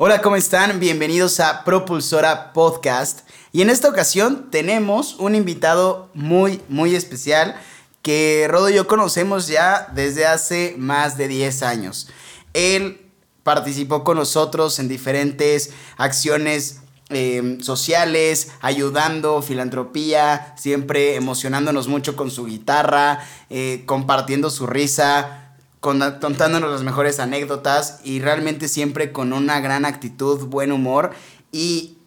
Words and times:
Hola, 0.00 0.22
¿cómo 0.22 0.36
están? 0.36 0.78
Bienvenidos 0.78 1.40
a 1.40 1.64
Propulsora 1.64 2.52
Podcast. 2.52 3.28
Y 3.50 3.62
en 3.62 3.68
esta 3.68 3.88
ocasión 3.88 4.48
tenemos 4.48 5.16
un 5.16 5.34
invitado 5.34 6.08
muy, 6.14 6.60
muy 6.68 6.94
especial 6.94 7.56
que 8.00 8.46
Rodo 8.48 8.70
y 8.70 8.74
yo 8.74 8.86
conocemos 8.86 9.48
ya 9.48 9.88
desde 9.96 10.24
hace 10.24 10.76
más 10.78 11.18
de 11.18 11.26
10 11.26 11.64
años. 11.64 12.08
Él 12.54 13.10
participó 13.42 14.04
con 14.04 14.18
nosotros 14.18 14.78
en 14.78 14.86
diferentes 14.86 15.70
acciones 15.96 16.78
em, 17.08 17.60
sociales, 17.60 18.52
ayudando, 18.60 19.42
filantropía, 19.42 20.54
siempre 20.56 21.16
emocionándonos 21.16 21.88
mucho 21.88 22.14
con 22.14 22.30
su 22.30 22.46
guitarra, 22.46 23.26
eh, 23.50 23.82
compartiendo 23.84 24.48
su 24.50 24.68
risa, 24.68 25.47
contándonos 25.80 26.70
las 26.70 26.82
mejores 26.82 27.20
anécdotas 27.20 28.00
y 28.04 28.20
realmente 28.20 28.68
siempre 28.68 29.12
con 29.12 29.32
una 29.32 29.60
gran 29.60 29.84
actitud, 29.84 30.46
buen 30.46 30.72
humor 30.72 31.12
y 31.52 31.98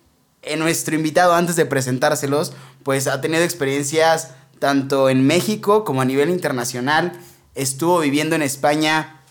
en 0.42 0.60
nuestro 0.60 0.96
invitado 0.96 1.34
antes 1.34 1.56
de 1.56 1.66
presentárselos, 1.66 2.54
pues 2.84 3.08
ha 3.08 3.22
tenido 3.22 3.44
experiencias 3.44 4.32
tanto 4.60 5.10
en 5.10 5.26
México 5.26 5.84
como 5.84 6.02
a 6.02 6.06
nivel 6.06 6.30
internacional. 6.30 7.14
Estuvo 7.56 8.00
viviendo 8.00 8.36
en 8.36 8.42
España 8.42 9.22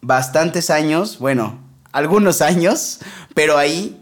bastantes 0.00 0.70
años, 0.70 1.18
bueno, 1.18 1.58
algunos 1.92 2.40
años, 2.40 3.00
pero 3.34 3.56
ahí 3.56 4.00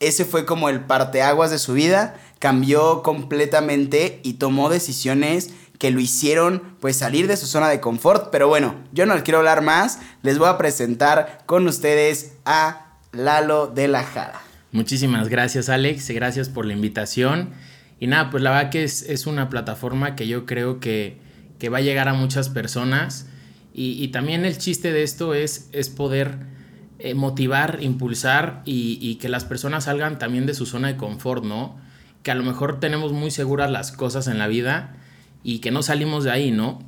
ese 0.00 0.24
fue 0.24 0.44
como 0.44 0.68
el 0.68 0.80
parteaguas 0.84 1.50
de 1.50 1.58
su 1.58 1.72
vida, 1.72 2.20
cambió 2.38 3.02
completamente 3.02 4.20
y 4.22 4.34
tomó 4.34 4.68
decisiones 4.68 5.50
que 5.78 5.90
lo 5.90 6.00
hicieron 6.00 6.62
pues 6.80 6.96
salir 6.96 7.28
de 7.28 7.36
su 7.36 7.46
zona 7.46 7.68
de 7.68 7.80
confort. 7.80 8.30
Pero 8.30 8.48
bueno, 8.48 8.74
yo 8.92 9.06
no 9.06 9.14
les 9.14 9.22
quiero 9.22 9.38
hablar 9.38 9.62
más, 9.62 10.00
les 10.22 10.38
voy 10.38 10.48
a 10.48 10.58
presentar 10.58 11.42
con 11.46 11.66
ustedes 11.66 12.34
a 12.44 12.98
Lalo 13.12 13.66
de 13.66 13.88
la 13.88 14.02
Jara. 14.02 14.40
Muchísimas 14.72 15.28
gracias 15.28 15.68
Alex, 15.68 16.10
gracias 16.10 16.48
por 16.48 16.66
la 16.66 16.72
invitación. 16.72 17.50
Y 17.98 18.08
nada, 18.08 18.30
pues 18.30 18.42
la 18.42 18.50
verdad 18.50 18.70
que 18.70 18.84
es, 18.84 19.26
una 19.26 19.48
plataforma 19.48 20.16
que 20.16 20.26
yo 20.26 20.44
creo 20.44 20.80
que, 20.80 21.18
va 21.72 21.78
a 21.78 21.82
llegar 21.82 22.08
a 22.08 22.14
muchas 22.14 22.50
personas. 22.50 23.26
Y, 23.72 24.08
también 24.08 24.44
el 24.44 24.56
chiste 24.56 24.92
de 24.92 25.02
esto 25.02 25.34
es, 25.34 25.68
es 25.72 25.90
poder 25.90 26.38
eh, 26.98 27.14
motivar, 27.14 27.78
impulsar 27.82 28.62
y, 28.64 28.98
y 29.00 29.16
que 29.16 29.28
las 29.28 29.44
personas 29.44 29.84
salgan 29.84 30.18
también 30.18 30.46
de 30.46 30.54
su 30.54 30.64
zona 30.64 30.88
de 30.88 30.96
confort, 30.96 31.44
¿no? 31.44 31.78
Que 32.22 32.30
a 32.30 32.34
lo 32.34 32.42
mejor 32.42 32.80
tenemos 32.80 33.12
muy 33.12 33.30
seguras 33.30 33.70
las 33.70 33.92
cosas 33.92 34.28
en 34.28 34.38
la 34.38 34.46
vida 34.46 34.96
y 35.46 35.60
que 35.60 35.70
no 35.70 35.84
salimos 35.84 36.24
de 36.24 36.32
ahí, 36.32 36.50
¿no? 36.50 36.82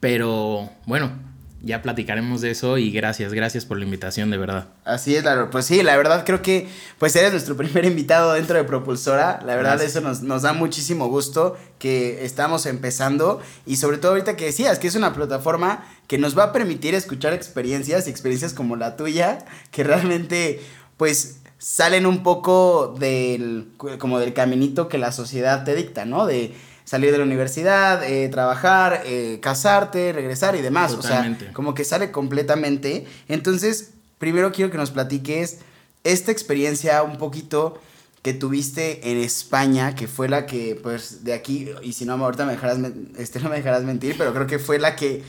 Pero 0.00 0.70
bueno, 0.86 1.12
ya 1.60 1.82
platicaremos 1.82 2.40
de 2.40 2.50
eso 2.50 2.78
y 2.78 2.90
gracias, 2.90 3.34
gracias 3.34 3.66
por 3.66 3.76
la 3.76 3.84
invitación, 3.84 4.30
de 4.30 4.38
verdad. 4.38 4.68
Así 4.86 5.14
es, 5.14 5.20
claro. 5.20 5.50
Pues 5.50 5.66
sí, 5.66 5.82
la 5.82 5.94
verdad 5.94 6.24
creo 6.24 6.40
que 6.40 6.66
pues 6.98 7.14
eres 7.14 7.32
nuestro 7.32 7.56
primer 7.58 7.84
invitado 7.84 8.32
dentro 8.32 8.56
de 8.56 8.64
Propulsora. 8.64 9.42
La 9.44 9.54
verdad 9.54 9.82
eso 9.82 10.00
nos, 10.00 10.22
nos, 10.22 10.40
da 10.40 10.54
muchísimo 10.54 11.08
gusto 11.08 11.58
que 11.78 12.24
estamos 12.24 12.64
empezando 12.64 13.42
y 13.66 13.76
sobre 13.76 13.98
todo 13.98 14.12
ahorita 14.12 14.34
que 14.34 14.46
decías 14.46 14.78
que 14.78 14.88
es 14.88 14.94
una 14.94 15.12
plataforma 15.12 15.84
que 16.06 16.16
nos 16.16 16.38
va 16.38 16.44
a 16.44 16.52
permitir 16.54 16.94
escuchar 16.94 17.34
experiencias 17.34 18.06
y 18.06 18.10
experiencias 18.10 18.54
como 18.54 18.76
la 18.76 18.96
tuya 18.96 19.44
que 19.70 19.84
realmente 19.84 20.62
pues 20.96 21.40
salen 21.58 22.06
un 22.06 22.22
poco 22.22 22.94
del 22.98 23.68
como 23.98 24.20
del 24.20 24.32
caminito 24.32 24.88
que 24.88 24.96
la 24.96 25.12
sociedad 25.12 25.64
te 25.64 25.74
dicta, 25.74 26.06
¿no? 26.06 26.24
De 26.24 26.54
salir 26.84 27.12
de 27.12 27.18
la 27.18 27.24
universidad, 27.24 28.04
eh, 28.04 28.28
trabajar, 28.28 29.02
eh, 29.06 29.38
casarte, 29.40 30.12
regresar 30.12 30.54
y 30.54 30.60
demás. 30.60 30.92
O 30.92 31.02
sea, 31.02 31.36
como 31.52 31.74
que 31.74 31.84
sale 31.84 32.10
completamente. 32.10 33.06
Entonces, 33.28 33.90
primero 34.18 34.52
quiero 34.52 34.70
que 34.70 34.78
nos 34.78 34.90
platiques 34.90 35.58
esta 36.04 36.30
experiencia 36.30 37.02
un 37.02 37.16
poquito 37.16 37.80
que 38.22 38.32
tuviste 38.32 39.10
en 39.10 39.18
España, 39.18 39.94
que 39.94 40.08
fue 40.08 40.28
la 40.28 40.46
que, 40.46 40.78
pues, 40.82 41.24
de 41.24 41.34
aquí, 41.34 41.68
y 41.82 41.92
si 41.92 42.06
no, 42.06 42.14
ahorita 42.14 42.46
me 42.46 42.52
dejarás, 42.52 42.78
este, 43.18 43.38
no 43.40 43.50
me 43.50 43.56
dejarás 43.56 43.82
mentir, 43.84 44.14
pero 44.16 44.32
creo 44.32 44.46
que 44.46 44.58
fue 44.58 44.78
la 44.78 44.96
que 44.96 45.22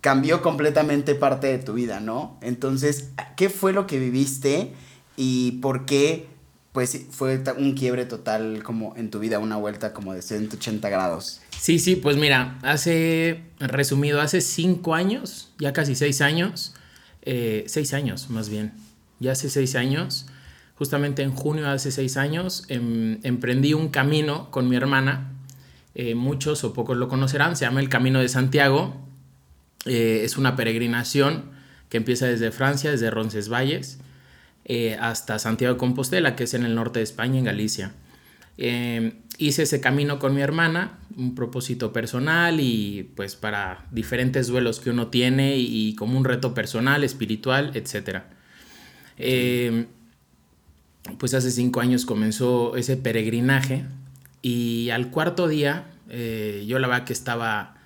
cambió 0.00 0.40
completamente 0.40 1.14
parte 1.14 1.48
de 1.48 1.58
tu 1.58 1.74
vida, 1.74 2.00
¿no? 2.00 2.38
Entonces, 2.40 3.10
¿qué 3.36 3.50
fue 3.50 3.72
lo 3.72 3.86
que 3.86 3.98
viviste 3.98 4.72
y 5.16 5.52
por 5.60 5.84
qué 5.84 6.26
pues 6.72 7.06
fue 7.10 7.42
un 7.56 7.74
quiebre 7.74 8.04
total 8.04 8.62
como 8.62 8.94
en 8.96 9.10
tu 9.10 9.18
vida, 9.18 9.38
una 9.38 9.56
vuelta 9.56 9.92
como 9.92 10.12
de 10.12 10.22
180 10.22 10.88
grados. 10.88 11.40
Sí, 11.58 11.78
sí, 11.78 11.96
pues 11.96 12.16
mira, 12.16 12.58
hace, 12.62 13.42
resumido, 13.58 14.20
hace 14.20 14.40
cinco 14.40 14.94
años, 14.94 15.50
ya 15.58 15.72
casi 15.72 15.94
seis 15.94 16.20
años, 16.20 16.74
eh, 17.22 17.64
seis 17.66 17.94
años 17.94 18.30
más 18.30 18.48
bien, 18.48 18.72
ya 19.18 19.32
hace 19.32 19.50
seis 19.50 19.74
años, 19.74 20.26
justamente 20.76 21.22
en 21.22 21.32
junio 21.32 21.68
hace 21.68 21.90
seis 21.90 22.16
años, 22.16 22.64
em, 22.68 23.18
emprendí 23.24 23.74
un 23.74 23.88
camino 23.88 24.50
con 24.50 24.68
mi 24.68 24.76
hermana, 24.76 25.32
eh, 25.94 26.14
muchos 26.14 26.62
o 26.62 26.72
pocos 26.72 26.96
lo 26.96 27.08
conocerán, 27.08 27.56
se 27.56 27.64
llama 27.64 27.80
el 27.80 27.88
Camino 27.88 28.20
de 28.20 28.28
Santiago, 28.28 28.94
eh, 29.84 30.20
es 30.22 30.36
una 30.36 30.54
peregrinación 30.54 31.50
que 31.88 31.96
empieza 31.96 32.26
desde 32.26 32.52
Francia, 32.52 32.90
desde 32.90 33.10
Roncesvalles, 33.10 33.98
eh, 34.70 34.98
hasta 35.00 35.38
Santiago 35.38 35.74
de 35.74 35.78
Compostela, 35.78 36.36
que 36.36 36.44
es 36.44 36.52
en 36.52 36.62
el 36.62 36.74
norte 36.74 36.98
de 36.98 37.04
España, 37.04 37.38
en 37.38 37.44
Galicia. 37.44 37.92
Eh, 38.58 39.14
hice 39.38 39.62
ese 39.62 39.80
camino 39.80 40.18
con 40.18 40.34
mi 40.34 40.42
hermana, 40.42 40.98
un 41.16 41.34
propósito 41.34 41.90
personal 41.90 42.60
y 42.60 43.10
pues 43.16 43.34
para 43.34 43.86
diferentes 43.92 44.46
duelos 44.46 44.80
que 44.80 44.90
uno 44.90 45.06
tiene 45.06 45.56
y, 45.56 45.94
como 45.94 46.18
un 46.18 46.24
reto 46.26 46.52
personal, 46.52 47.02
espiritual, 47.02 47.70
etc. 47.74 48.24
Eh, 49.16 49.86
pues 51.18 51.32
hace 51.32 51.50
cinco 51.50 51.80
años 51.80 52.04
comenzó 52.04 52.76
ese 52.76 52.98
peregrinaje 52.98 53.86
y 54.42 54.90
al 54.90 55.10
cuarto 55.10 55.48
día 55.48 55.86
yo 56.66 56.78
la 56.78 56.88
verdad 56.88 57.04
que 57.04 57.12
estaba 57.14 57.76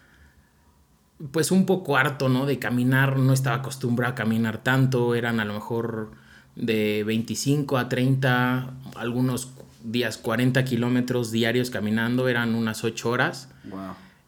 pues 1.30 1.52
un 1.52 1.64
poco 1.64 1.96
harto, 1.96 2.28
¿no? 2.28 2.44
De 2.44 2.58
caminar, 2.58 3.18
no 3.18 3.32
estaba 3.32 3.56
acostumbrado 3.56 4.12
a 4.12 4.16
caminar 4.16 4.64
tanto, 4.64 5.14
eran 5.14 5.38
a 5.38 5.44
lo 5.44 5.54
mejor 5.54 6.21
de 6.56 7.02
25 7.04 7.78
a 7.78 7.88
30, 7.88 8.74
algunos 8.96 9.50
días 9.84 10.18
40 10.18 10.64
kilómetros 10.64 11.32
diarios 11.32 11.70
caminando, 11.70 12.28
eran 12.28 12.54
unas 12.54 12.84
8 12.84 13.08
horas. 13.08 13.48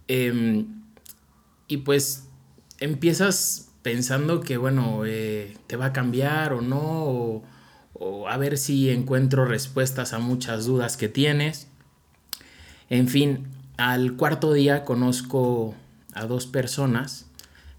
Em, 0.09 0.67
y 1.69 1.79
pues 1.79 2.29
empiezas 2.81 3.71
pensando 3.83 4.41
que, 4.41 4.57
bueno, 4.57 5.03
eh, 5.05 5.57
te 5.67 5.77
va 5.77 5.87
a 5.87 5.93
cambiar 5.93 6.53
o 6.53 6.61
no, 6.61 6.81
o, 6.81 7.45
o, 7.95 8.29
a 8.29 8.37
ver 8.37 8.59
si 8.59 8.91
encuentro 8.91 9.45
respuestas 9.45 10.13
a 10.13 10.19
muchas 10.19 10.67
dudas 10.67 10.97
que 10.97 11.09
tienes. 11.09 11.69
En 12.91 13.09
fin, 13.09 13.47
al 13.77 14.15
cuarto 14.15 14.53
día 14.53 14.85
conozco 14.85 15.75
a 16.15 16.27
dos 16.27 16.47
personas, 16.47 17.27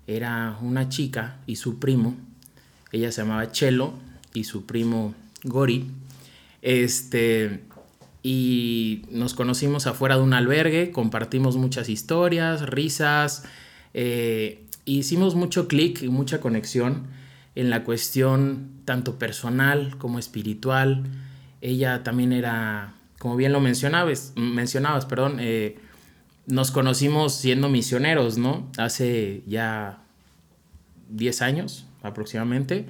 era 0.08 0.58
una 0.62 0.90
chica 0.90 1.38
y 1.48 1.56
su 1.56 1.80
primo, 1.80 2.16
ella 2.92 3.12
se 3.12 3.22
llamaba 3.22 3.52
Chelo 3.52 3.94
y 4.36 4.44
su 4.44 4.66
primo 4.66 5.14
Gori. 5.44 5.86
Este, 6.62 7.62
y 8.24 9.04
nos 9.12 9.34
conocimos 9.34 9.88
afuera 9.88 10.18
de 10.18 10.24
un 10.24 10.34
albergue, 10.34 10.92
compartimos 10.92 11.58
muchas 11.58 11.90
historias, 11.90 12.68
risas, 12.68 13.44
eh, 13.94 14.64
hicimos 14.86 15.36
mucho 15.36 15.68
clic 15.68 16.02
y 16.02 16.10
mucha 16.10 16.42
conexión 16.42 17.08
en 17.56 17.70
la 17.70 17.84
cuestión 17.84 18.70
tanto 18.84 19.20
personal 19.20 19.98
como 19.98 20.20
espiritual. 20.20 21.04
Ella 21.62 22.04
también 22.04 22.34
era, 22.34 22.96
como 23.20 23.36
bien 23.36 23.54
lo 23.54 23.60
mencionabas, 23.60 24.34
mencionabas 24.36 25.06
perdón, 25.06 25.38
eh, 25.40 25.78
nos 26.48 26.72
conocimos 26.72 27.36
siendo 27.36 27.70
misioneros, 27.70 28.38
¿no? 28.38 28.70
Hace 28.78 29.44
ya 29.48 30.00
10 31.10 31.42
años 31.42 31.86
aproximadamente. 32.04 32.88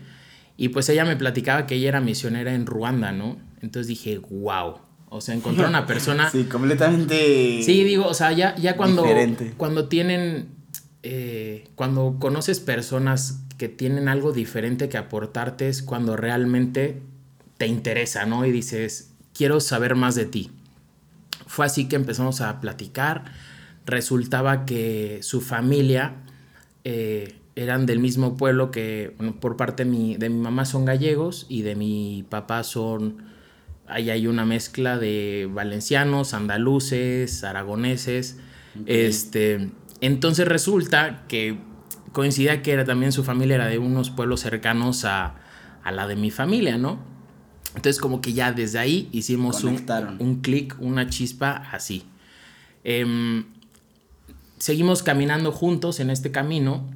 Y 0.58 0.70
pues 0.70 0.88
ella 0.90 1.06
me 1.06 1.16
platicaba 1.16 1.68
que 1.68 1.76
ella 1.76 1.90
era 1.90 2.02
misionera 2.02 2.54
en 2.54 2.66
Ruanda, 2.66 3.12
¿no? 3.12 3.38
Entonces 3.62 3.88
dije, 3.88 4.20
wow. 4.30 4.76
O 5.10 5.22
sea, 5.22 5.36
encontrar 5.36 5.70
una 5.70 5.86
persona. 5.86 6.30
sí, 6.32 6.46
completamente. 6.46 7.62
Sí, 7.64 7.84
digo, 7.84 8.06
o 8.08 8.14
sea, 8.14 8.32
ya, 8.32 8.56
ya 8.56 8.76
cuando. 8.76 9.06
Cuando 9.58 9.88
tienen. 9.88 10.50
Eh, 11.04 11.68
cuando 11.76 12.18
conoces 12.20 12.60
personas 12.60 13.42
que 13.58 13.70
tienen 13.70 14.10
algo 14.10 14.32
diferente 14.32 14.90
que 14.90 14.98
aportarte 14.98 15.70
es 15.70 15.84
cuando 15.84 16.18
realmente 16.18 17.02
te 17.58 17.68
interesa, 17.68 18.26
¿no? 18.26 18.46
Y 18.46 18.52
dices, 18.52 19.12
quiero 19.34 19.60
saber 19.60 19.96
más 19.96 20.16
de 20.16 20.26
ti. 20.26 20.52
Fue 21.48 21.66
así 21.66 21.88
que 21.88 21.96
empezamos 21.96 22.42
a 22.42 22.60
platicar. 22.60 23.26
Resultaba 23.86 24.66
que 24.66 25.20
su 25.22 25.42
familia 25.42 26.16
eh, 26.84 27.36
eran 27.56 27.86
del 27.86 28.00
mismo 28.00 28.36
pueblo 28.36 28.70
que, 28.72 29.16
por 29.40 29.58
parte 29.58 29.86
de 29.86 29.90
mi, 29.90 30.18
de 30.18 30.30
mi 30.30 30.40
mamá 30.40 30.66
son 30.66 30.86
gallegos 30.86 31.46
y 31.48 31.62
de 31.62 31.76
mi 31.76 32.26
papá 32.30 32.64
son, 32.64 33.24
ahí 33.88 34.10
hay 34.10 34.28
una 34.28 34.46
mezcla 34.46 34.98
de 34.98 35.50
valencianos, 35.52 36.34
andaluces, 36.34 37.44
aragoneses. 37.44 38.38
Este, 38.86 39.70
entonces 40.02 40.48
resulta 40.48 41.24
que 41.30 41.58
coincidía 42.12 42.62
que 42.62 42.72
era 42.72 42.84
también 42.84 43.14
su 43.14 43.24
familia 43.24 43.56
era 43.56 43.68
de 43.68 43.78
unos 43.78 44.10
pueblos 44.10 44.42
cercanos 44.42 45.06
a, 45.06 45.36
a 45.84 45.92
la 45.92 46.08
de 46.08 46.18
mi 46.18 46.32
familia, 46.32 46.78
¿no? 46.78 47.00
Entonces 47.76 48.00
como 48.02 48.22
que 48.22 48.34
ya 48.34 48.52
desde 48.52 48.80
ahí 48.80 49.10
hicimos 49.12 49.64
un, 49.64 49.86
un 50.20 50.42
clic, 50.42 50.76
una 50.80 51.10
chispa 51.10 51.70
así. 51.72 52.04
Em, 52.84 53.46
seguimos 54.58 55.04
caminando 55.04 55.52
juntos 55.52 56.00
en 56.00 56.10
este 56.10 56.32
camino 56.32 56.90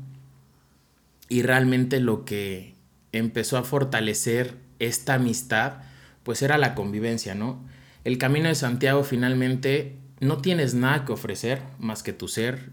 y 1.29 1.43
realmente 1.43 1.99
lo 1.99 2.25
que 2.25 2.75
empezó 3.11 3.57
a 3.57 3.63
fortalecer 3.63 4.57
esta 4.79 5.13
amistad 5.15 5.83
pues 6.23 6.41
era 6.41 6.57
la 6.57 6.75
convivencia, 6.75 7.35
¿no? 7.35 7.63
El 8.03 8.17
camino 8.17 8.49
de 8.49 8.55
Santiago 8.55 9.03
finalmente 9.03 9.95
no 10.19 10.37
tienes 10.37 10.73
nada 10.73 11.05
que 11.05 11.13
ofrecer 11.13 11.61
más 11.79 12.03
que 12.03 12.13
tu 12.13 12.27
ser. 12.27 12.71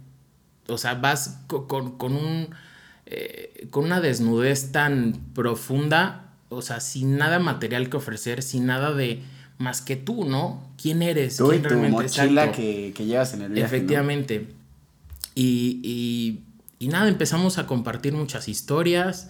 O 0.69 0.79
sea, 0.79 0.95
vas 0.95 1.41
con, 1.47 2.15
un... 2.15 2.49
Eh, 3.07 3.69
con 3.71 3.85
una 3.85 4.01
desnudez 4.01 4.73
tan 4.73 5.13
profunda, 5.33 6.33
o 6.49 6.61
sea, 6.61 6.81
sin 6.81 7.17
nada 7.17 7.39
material 7.39 7.89
que 7.89 7.97
ofrecer, 7.97 8.43
sin 8.43 8.67
nada 8.67 8.93
de 8.93 9.23
más 9.59 9.81
que 9.81 9.97
tú, 9.97 10.25
¿no? 10.25 10.69
¿Quién 10.81 11.03
eres? 11.03 11.37
Tú 11.37 11.53
y 11.53 11.59
tu 11.59 11.77
mochila 11.77 12.53
que, 12.53 12.93
llevas 12.93 13.33
en 13.35 13.43
el 13.43 13.53
viaje. 13.53 13.77
Efectivamente. 13.77 14.49
Y, 15.35 15.81
y, 15.85 16.41
nada, 16.81 17.09
empezamos 17.09 17.59
a 17.59 17.67
compartir 17.67 18.13
muchas 18.13 18.49
historias. 18.49 19.29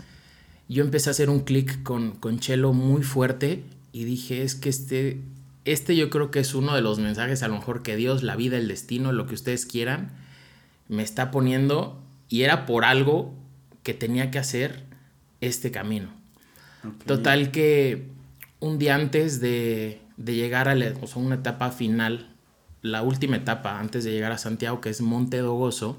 Yo 0.69 0.83
empecé 0.83 1.11
a 1.11 1.13
hacer 1.13 1.31
un 1.31 1.41
clic 1.41 1.83
con, 1.83 2.13
con 2.13 2.41
Chelo 2.41 2.73
muy 2.73 3.03
fuerte 3.03 3.63
y 3.93 4.05
dije, 4.05 4.43
es 4.43 4.55
que 4.57 4.69
este, 4.69 5.21
este 5.65 5.97
yo 5.97 6.11
creo 6.11 6.31
que 6.31 6.41
es 6.41 6.55
uno 6.55 6.75
de 6.75 6.81
los 6.81 6.99
mensajes 6.99 7.43
a 7.43 7.49
lo 7.49 7.55
mejor 7.55 7.83
que 7.83 7.97
Dios, 7.97 8.23
la 8.23 8.37
vida, 8.37 8.57
el 8.57 8.69
destino, 8.69 9.13
lo 9.13 9.27
que 9.27 9.35
ustedes 9.35 9.65
quieran, 9.65 10.11
me 10.89 11.03
está 11.03 11.31
poniendo 11.31 12.03
y 12.29 12.43
era 12.43 12.67
por 12.67 12.85
algo 12.85 13.33
que 13.83 13.95
tenía 13.95 14.31
que 14.31 14.39
hacer 14.39 14.85
este 15.41 15.71
camino. 15.71 16.09
Total 17.07 17.51
que 17.53 18.09
un 18.61 18.79
día 18.79 18.95
antes 18.95 19.41
de, 19.41 20.01
de 20.17 20.35
llegar 20.35 20.69
a 20.69 20.77
una 21.15 21.35
etapa 21.37 21.71
final, 21.71 22.29
la 22.83 23.03
última 23.03 23.37
etapa 23.37 23.79
antes 23.79 24.05
de 24.05 24.13
llegar 24.13 24.33
a 24.33 24.39
Santiago, 24.39 24.81
que 24.81 24.91
es 24.91 25.01
Monte 25.01 25.39
Dogoso, 25.39 25.99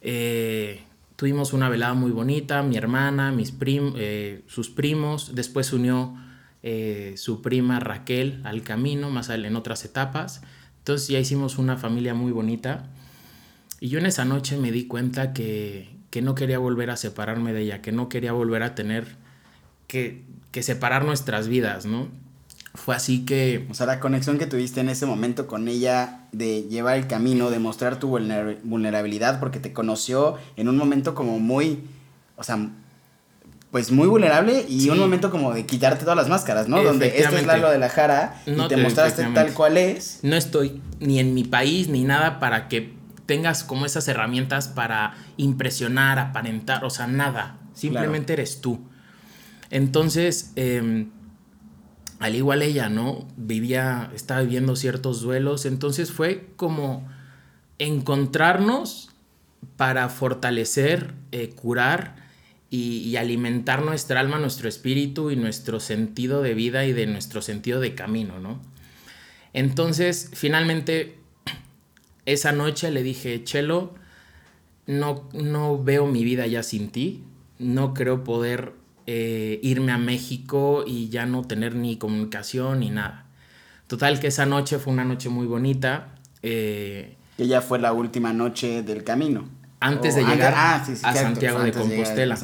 eh, 0.00 0.82
tuvimos 1.16 1.52
una 1.52 1.68
velada 1.68 1.94
muy 1.94 2.10
bonita, 2.10 2.62
mi 2.62 2.76
hermana, 2.76 3.32
mis 3.32 3.52
prim 3.52 3.92
eh, 3.96 4.42
sus 4.46 4.70
primos, 4.70 5.34
después 5.34 5.72
unió 5.72 6.14
eh, 6.62 7.14
su 7.16 7.42
prima 7.42 7.80
Raquel 7.80 8.40
al 8.44 8.62
camino, 8.62 9.10
más 9.10 9.28
en 9.30 9.56
otras 9.56 9.84
etapas. 9.84 10.42
Entonces 10.78 11.08
ya 11.08 11.18
hicimos 11.18 11.58
una 11.58 11.76
familia 11.76 12.14
muy 12.14 12.32
bonita. 12.32 12.86
Y 13.80 13.88
yo 13.88 13.98
en 13.98 14.06
esa 14.06 14.24
noche 14.24 14.56
me 14.56 14.72
di 14.72 14.86
cuenta 14.86 15.32
que, 15.32 15.88
que 16.10 16.22
no 16.22 16.34
quería 16.34 16.58
volver 16.58 16.90
a 16.90 16.96
separarme 16.96 17.52
de 17.52 17.62
ella, 17.62 17.82
que 17.82 17.92
no 17.92 18.08
quería 18.08 18.32
volver 18.32 18.62
a 18.62 18.74
tener 18.74 19.16
que, 19.86 20.24
que 20.50 20.62
separar 20.62 21.04
nuestras 21.04 21.48
vidas, 21.48 21.86
¿no? 21.86 22.08
Fue 22.84 22.94
así 22.94 23.24
que... 23.24 23.66
O 23.70 23.74
sea, 23.74 23.86
la 23.86 24.00
conexión 24.00 24.38
que 24.38 24.46
tuviste 24.46 24.80
en 24.80 24.88
ese 24.88 25.04
momento 25.04 25.46
con 25.46 25.68
ella 25.68 26.20
de 26.32 26.62
llevar 26.62 26.96
el 26.96 27.06
camino, 27.06 27.50
de 27.50 27.58
mostrar 27.58 27.98
tu 27.98 28.08
vulnerabilidad, 28.08 29.40
porque 29.40 29.58
te 29.60 29.72
conoció 29.72 30.36
en 30.56 30.68
un 30.68 30.76
momento 30.76 31.14
como 31.14 31.38
muy, 31.38 31.84
o 32.36 32.44
sea, 32.44 32.70
pues 33.70 33.90
muy 33.90 34.06
vulnerable 34.06 34.64
y 34.68 34.88
un 34.88 34.98
momento 34.98 35.30
como 35.30 35.52
de 35.52 35.66
quitarte 35.66 36.04
todas 36.04 36.16
las 36.16 36.28
máscaras, 36.28 36.68
¿no? 36.68 36.82
Donde 36.82 37.18
esto 37.18 37.36
es 37.36 37.46
Lalo 37.46 37.70
de 37.70 37.78
la 37.78 37.90
Jara 37.90 38.40
y 38.46 38.56
te 38.68 38.76
mostraste 38.78 39.24
tal 39.34 39.52
cual 39.52 39.76
es. 39.76 40.20
No 40.22 40.36
estoy 40.36 40.80
ni 41.00 41.18
en 41.18 41.34
mi 41.34 41.44
país 41.44 41.88
ni 41.88 42.04
nada 42.04 42.40
para 42.40 42.68
que 42.68 42.94
tengas 43.26 43.64
como 43.64 43.84
esas 43.84 44.08
herramientas 44.08 44.68
para 44.68 45.14
impresionar, 45.36 46.18
aparentar, 46.18 46.84
o 46.84 46.90
sea, 46.90 47.06
nada. 47.06 47.58
Simplemente 47.74 48.32
eres 48.32 48.62
tú. 48.62 48.80
Entonces, 49.70 50.52
em, 50.56 51.10
al 52.18 52.34
igual 52.34 52.62
ella, 52.62 52.88
¿no? 52.88 53.26
Vivía, 53.36 54.10
estaba 54.14 54.42
viviendo 54.42 54.76
ciertos 54.76 55.20
duelos, 55.20 55.66
entonces 55.66 56.10
fue 56.10 56.48
como 56.56 57.08
encontrarnos 57.78 59.10
para 59.76 60.08
fortalecer, 60.08 61.14
eh, 61.32 61.50
curar 61.50 62.16
y, 62.70 63.16
alimentar 63.16 63.82
nuestra 63.82 64.20
alma, 64.20 64.38
nuestro 64.38 64.68
espíritu 64.68 65.30
y 65.30 65.36
nuestro 65.36 65.80
sentido 65.80 66.42
de 66.42 66.54
vida 66.54 66.84
y 66.84 66.92
de 66.92 67.06
nuestro 67.06 67.40
sentido 67.40 67.80
de 67.80 67.94
camino, 67.94 68.40
¿no? 68.40 68.60
Entonces, 69.54 70.30
finalmente, 70.34 71.18
esa 72.26 72.52
noche 72.52 72.90
le 72.90 73.02
dije, 73.02 73.42
Chelo, 73.44 73.94
no, 74.86 75.28
no 75.32 75.82
veo 75.82 76.06
mi 76.06 76.24
vida 76.24 76.46
ya 76.46 76.62
sin 76.62 76.90
ti, 76.90 77.22
no 77.58 77.94
creo 77.94 78.24
poder 78.24 78.72
eh, 79.10 79.58
irme 79.62 79.92
a 79.92 79.96
México 79.96 80.84
y 80.86 81.08
ya 81.08 81.24
no 81.24 81.42
tener 81.42 81.74
ni 81.74 81.96
comunicación 81.96 82.80
ni 82.80 82.90
nada. 82.90 83.24
Total 83.86 84.20
que 84.20 84.26
esa 84.26 84.44
noche 84.44 84.78
fue 84.78 84.92
una 84.92 85.04
noche 85.04 85.30
muy 85.30 85.46
bonita. 85.46 86.08
Eh, 86.42 87.16
Ella 87.38 87.62
fue 87.62 87.78
la 87.78 87.94
última 87.94 88.34
noche 88.34 88.82
del 88.82 89.04
camino 89.04 89.48
antes 89.80 90.14
de 90.14 90.24
llegar 90.24 90.52
ah, 90.54 90.86
a 91.04 91.14
Santiago 91.14 91.60
de 91.60 91.72
Compostela. 91.72 92.38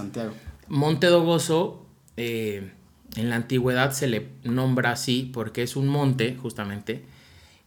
Monte 0.69 1.09
Dogoso, 1.09 1.85
eh, 2.17 2.73
en 3.15 3.29
la 3.29 3.37
antigüedad 3.37 3.93
se 3.93 4.07
le 4.07 4.29
nombra 4.43 4.93
así 4.93 5.31
porque 5.35 5.63
es 5.63 5.77
un 5.77 5.87
monte, 5.87 6.35
justamente, 6.41 7.05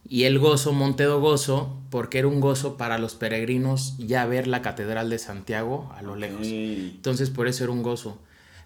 y 0.08 0.24
el 0.24 0.40
gozo, 0.40 0.72
Monte 0.72 1.04
Dogoso, 1.04 1.78
porque 1.90 2.18
era 2.18 2.26
un 2.26 2.40
gozo 2.40 2.76
para 2.76 2.98
los 2.98 3.14
peregrinos 3.14 3.94
ya 3.98 4.26
ver 4.26 4.48
la 4.48 4.60
Catedral 4.60 5.08
de 5.08 5.20
Santiago 5.20 5.92
a 5.96 6.02
lo 6.02 6.16
lejos. 6.16 6.48
Entonces, 6.48 7.30
por 7.30 7.46
eso 7.46 7.62
era 7.62 7.72
un 7.72 7.84
gozo. 7.84 8.18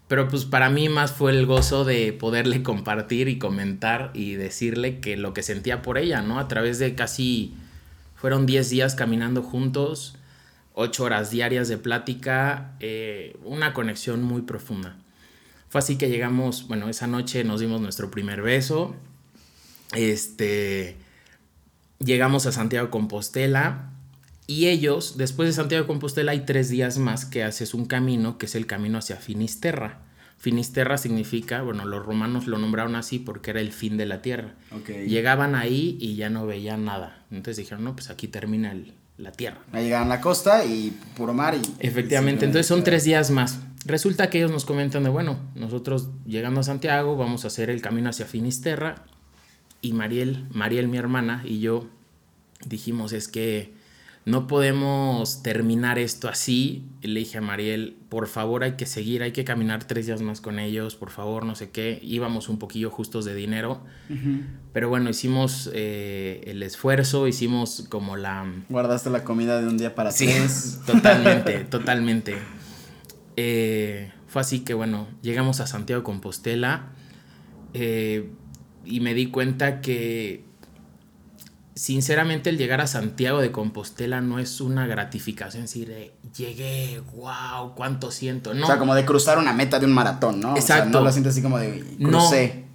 Pero 0.07 0.27
pues 0.27 0.45
para 0.45 0.69
mí 0.69 0.89
más 0.89 1.11
fue 1.11 1.31
el 1.31 1.45
gozo 1.45 1.85
de 1.85 2.13
poderle 2.13 2.61
compartir 2.61 3.27
y 3.29 3.39
comentar 3.39 4.11
y 4.13 4.33
decirle 4.33 4.99
que 4.99 5.17
lo 5.17 5.33
que 5.33 5.43
sentía 5.43 5.81
por 5.81 5.97
ella, 5.97 6.21
¿no? 6.21 6.39
A 6.39 6.47
través 6.47 6.77
de 6.79 6.93
casi, 6.93 7.53
fueron 8.15 8.45
10 8.45 8.69
días 8.69 8.95
caminando 8.95 9.41
juntos, 9.41 10.15
ocho 10.73 11.05
horas 11.05 11.31
diarias 11.31 11.67
de 11.67 11.77
plática, 11.77 12.73
eh, 12.79 13.37
una 13.43 13.73
conexión 13.73 14.23
muy 14.23 14.41
profunda. 14.41 14.97
Fue 15.69 15.79
así 15.79 15.97
que 15.97 16.09
llegamos, 16.09 16.67
bueno, 16.67 16.89
esa 16.89 17.07
noche 17.07 17.43
nos 17.43 17.61
dimos 17.61 17.81
nuestro 17.81 18.11
primer 18.11 18.41
beso. 18.41 18.95
Este, 19.93 20.97
llegamos 21.99 22.45
a 22.45 22.51
Santiago 22.51 22.91
Compostela 22.91 23.92
y 24.45 24.67
ellos, 24.67 25.17
después 25.17 25.47
de 25.47 25.53
Santiago 25.53 25.83
de 25.83 25.87
Compostela 25.87 26.33
hay 26.33 26.41
tres 26.41 26.69
días 26.69 26.97
más 26.97 27.25
que 27.25 27.43
haces 27.43 27.73
un 27.73 27.85
camino, 27.85 28.37
que 28.37 28.45
es 28.45 28.55
el 28.55 28.65
camino 28.65 28.97
hacia 28.97 29.15
Finisterra. 29.17 30.01
Finisterra 30.37 30.97
significa, 30.97 31.61
bueno, 31.61 31.85
los 31.85 32.05
romanos 32.05 32.47
lo 32.47 32.57
nombraron 32.57 32.95
así 32.95 33.19
porque 33.19 33.51
era 33.51 33.61
el 33.61 33.71
fin 33.71 33.95
de 33.95 34.05
la 34.05 34.21
tierra. 34.21 34.55
Llegaban 35.07 35.55
ahí 35.55 35.97
y 36.01 36.15
ya 36.15 36.29
no 36.29 36.45
veían 36.45 36.83
nada. 36.83 37.23
Entonces 37.31 37.57
dijeron, 37.57 37.85
no, 37.85 37.95
pues 37.95 38.09
aquí 38.09 38.27
termina 38.27 38.73
el, 38.73 38.93
la 39.17 39.31
tierra. 39.31 39.59
Ahí 39.71 39.85
llegan 39.85 40.03
a 40.03 40.09
la 40.09 40.21
costa 40.21 40.65
y 40.65 40.91
puro 41.15 41.33
mar 41.33 41.55
y... 41.55 41.61
Efectivamente, 41.79 42.43
entonces 42.43 42.67
son 42.67 42.83
tres 42.83 43.05
días 43.05 43.31
más. 43.31 43.59
Resulta 43.85 44.29
que 44.29 44.39
ellos 44.39 44.51
nos 44.51 44.65
comentan 44.65 45.03
de, 45.03 45.09
bueno, 45.09 45.39
nosotros 45.55 46.09
llegando 46.25 46.59
a 46.59 46.63
Santiago 46.63 47.15
vamos 47.15 47.45
a 47.45 47.47
hacer 47.47 47.69
el 47.69 47.81
camino 47.81 48.09
hacia 48.09 48.25
Finisterra 48.25 49.05
y 49.81 49.93
Mariel, 49.93 50.47
Mariel 50.51 50.89
mi 50.89 50.97
hermana 50.97 51.41
y 51.45 51.59
yo 51.59 51.87
dijimos 52.65 53.13
es 53.13 53.27
que 53.27 53.73
no 54.25 54.47
podemos 54.47 55.43
terminar 55.43 55.99
esto 55.99 56.29
así. 56.29 56.85
Le 57.01 57.19
dije 57.19 57.39
a 57.39 57.41
Mariel, 57.41 57.97
por 58.07 58.27
favor 58.27 58.63
hay 58.63 58.73
que 58.73 58.85
seguir, 58.85 59.21
hay 59.21 59.33
que 59.33 59.43
caminar 59.43 59.83
tres 59.83 60.05
días 60.05 60.21
más 60.21 60.39
con 60.39 60.59
ellos, 60.59 60.95
por 60.95 61.09
favor, 61.09 61.45
no 61.45 61.55
sé 61.55 61.71
qué. 61.71 61.99
Íbamos 62.01 62.47
un 62.47 62.57
poquillo 62.57 62.89
justos 62.89 63.25
de 63.25 63.35
dinero, 63.35 63.81
pero 64.71 64.87
bueno, 64.87 65.09
hicimos 65.09 65.69
eh, 65.73 66.41
el 66.45 66.63
esfuerzo, 66.63 67.27
hicimos 67.27 67.85
como 67.89 68.15
la... 68.15 68.45
Guardaste 68.69 69.09
la 69.09 69.25
comida 69.25 69.59
de 69.59 69.67
un 69.67 69.77
día 69.77 69.93
para 69.93 70.11
sí, 70.11 70.29
Totalmente, 70.85 71.59
totalmente. 71.69 72.35
Eh, 73.35 74.11
fue 74.27 74.41
así 74.41 74.61
que 74.61 74.73
bueno, 74.73 75.07
llegamos 75.21 75.59
a 75.59 75.67
Santiago 75.67 76.01
de 76.01 76.05
Compostela 76.05 76.93
eh, 77.73 78.29
y 78.85 79.01
me 79.01 79.13
di 79.13 79.27
cuenta 79.27 79.81
que 79.81 80.45
sinceramente 81.75 82.49
el 82.49 82.57
llegar 82.57 82.81
a 82.81 82.87
Santiago 82.87 83.39
de 83.39 83.51
Compostela 83.51 84.21
no 84.21 84.39
es 84.39 84.61
una 84.61 84.85
gratificación, 84.87 85.63
decir, 85.63 85.87
de, 85.87 86.13
llegué, 86.35 87.01
wow, 87.15 87.73
cuánto 87.75 88.11
siento. 88.11 88.53
No. 88.53 88.65
O 88.65 88.67
sea, 88.67 88.77
como 88.77 88.95
de 88.95 89.05
cruzar 89.05 89.37
una 89.37 89.53
meta 89.53 89.79
de 89.79 89.85
un 89.85 89.93
maratón, 89.93 90.39
¿no? 90.39 90.55
Exacto. 90.55 90.89
O 90.89 90.91
sea, 90.91 90.99
no 90.99 91.05
lo 91.05 91.11
siento 91.11 91.29
así 91.29 91.41
como 91.41 91.57
de 91.57 91.83
crucé. 91.99 92.65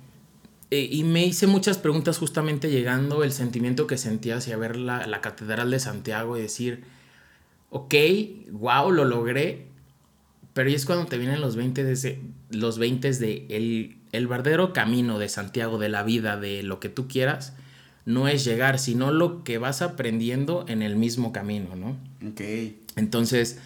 Eh, 0.71 0.89
y 0.91 1.05
me 1.05 1.25
hice 1.25 1.47
muchas 1.47 1.79
preguntas 1.79 2.19
justamente 2.19 2.71
llegando, 2.71 3.25
el 3.25 3.33
sentimiento 3.33 3.87
que 3.87 3.97
sentía 3.97 4.37
hacia 4.37 4.57
ver 4.57 4.77
la, 4.77 5.21
Catedral 5.23 5.71
de 5.71 5.81
Santiago 5.81 6.37
y 6.37 6.43
decir, 6.43 6.85
ok, 7.71 7.95
wow, 8.51 8.91
lo 8.91 9.05
logré, 9.05 9.67
pero 10.53 10.69
es 10.69 10.85
cuando 10.85 11.07
te 11.07 11.17
vienen 11.17 11.41
los 11.41 11.57
20 11.57 11.85
de, 11.85 12.21
los 12.51 12.79
20 12.79 13.13
de 13.13 13.47
el, 13.49 13.97
el 14.13 14.27
verdadero 14.27 14.75
camino 14.75 15.19
de 15.19 15.31
Santiago, 15.31 15.79
de 15.79 15.89
la 15.89 16.03
vida, 16.03 16.37
de 16.37 16.63
lo 16.63 16.81
que 16.81 16.91
tú 16.91 17.09
quieras 17.09 17.55
no 18.09 18.27
es 18.27 18.43
llegar, 18.43 18.79
sino 18.79 19.13
lo 19.13 19.45
que 19.45 19.59
vas 19.59 19.83
aprendiendo 19.83 20.65
en 20.67 20.81
el 20.81 20.97
mismo 20.97 21.31
camino, 21.31 21.77
¿no? 21.77 21.91
Ok. 22.27 22.41
Entonces, 22.97 23.59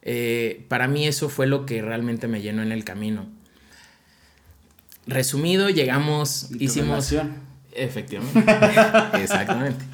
eh, 0.00 0.64
para 0.68 0.88
mí 0.88 1.06
eso 1.06 1.28
fue 1.28 1.46
lo 1.46 1.66
que 1.66 1.82
realmente 1.82 2.26
me 2.26 2.40
llenó 2.40 2.62
en 2.62 2.72
el 2.72 2.82
camino. 2.82 3.26
resumido, 5.06 5.68
llegamos, 5.68 6.48
hicimos... 6.58 7.14
Efectivamente. 7.74 8.40
Exactamente. 9.22 9.84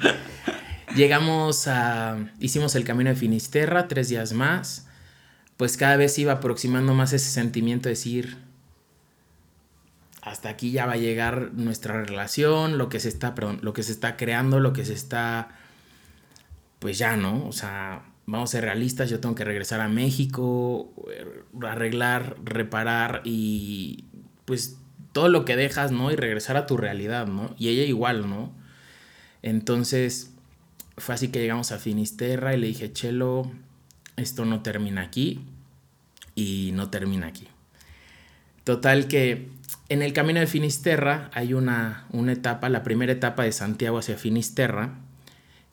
Llegamos 0.95 1.67
a. 1.67 2.17
Hicimos 2.39 2.75
el 2.75 2.85
camino 2.85 3.09
de 3.09 3.17
Finisterra, 3.17 3.89
tres 3.89 4.07
días 4.07 4.31
más. 4.31 4.87
Pues 5.57 5.75
cada 5.75 5.97
vez 5.97 6.17
iba 6.17 6.33
aproximando 6.33 6.93
más 6.93 7.11
ese 7.11 7.29
sentimiento 7.29 7.89
de 7.89 7.95
decir. 7.95 8.37
Hasta 10.21 10.49
aquí 10.49 10.71
ya 10.71 10.85
va 10.85 10.93
a 10.93 10.97
llegar 10.97 11.51
nuestra 11.53 12.03
relación, 12.03 12.77
lo 12.77 12.89
que 12.89 12.99
se 12.99 13.09
está, 13.09 13.33
perdón, 13.33 13.59
lo 13.63 13.73
que 13.73 13.83
se 13.83 13.91
está 13.91 14.17
creando, 14.17 14.59
lo 14.59 14.73
que 14.73 14.85
se 14.85 14.93
está. 14.93 15.49
Pues 16.79 16.97
ya, 16.97 17.17
¿no? 17.17 17.47
O 17.47 17.51
sea, 17.51 18.03
vamos 18.25 18.49
a 18.49 18.53
ser 18.53 18.63
realistas, 18.63 19.09
yo 19.09 19.19
tengo 19.19 19.35
que 19.35 19.45
regresar 19.45 19.81
a 19.81 19.87
México, 19.87 20.93
arreglar, 21.61 22.37
reparar 22.43 23.21
y 23.23 24.05
pues 24.45 24.77
todo 25.11 25.27
lo 25.27 25.43
que 25.45 25.55
dejas, 25.55 25.91
¿no? 25.91 26.11
Y 26.11 26.15
regresar 26.15 26.57
a 26.57 26.65
tu 26.65 26.77
realidad, 26.77 27.27
¿no? 27.27 27.53
Y 27.57 27.69
ella 27.69 27.83
igual, 27.83 28.29
¿no? 28.29 28.51
Entonces, 29.41 30.31
fue 30.97 31.15
así 31.15 31.29
que 31.29 31.39
llegamos 31.39 31.71
a 31.71 31.79
Finisterra 31.79 32.53
y 32.53 32.57
le 32.57 32.67
dije, 32.67 32.93
Chelo, 32.93 33.51
esto 34.17 34.45
no 34.45 34.61
termina 34.61 35.01
aquí 35.01 35.41
y 36.35 36.71
no 36.73 36.89
termina 36.89 37.27
aquí. 37.27 37.47
Total 38.63 39.07
que 39.07 39.49
en 39.91 40.01
el 40.01 40.13
camino 40.13 40.39
de 40.39 40.47
Finisterra 40.47 41.29
hay 41.33 41.53
una, 41.53 42.05
una 42.13 42.31
etapa, 42.31 42.69
la 42.69 42.81
primera 42.81 43.11
etapa 43.11 43.43
de 43.43 43.51
Santiago 43.51 43.97
hacia 43.97 44.15
Finisterra, 44.15 44.93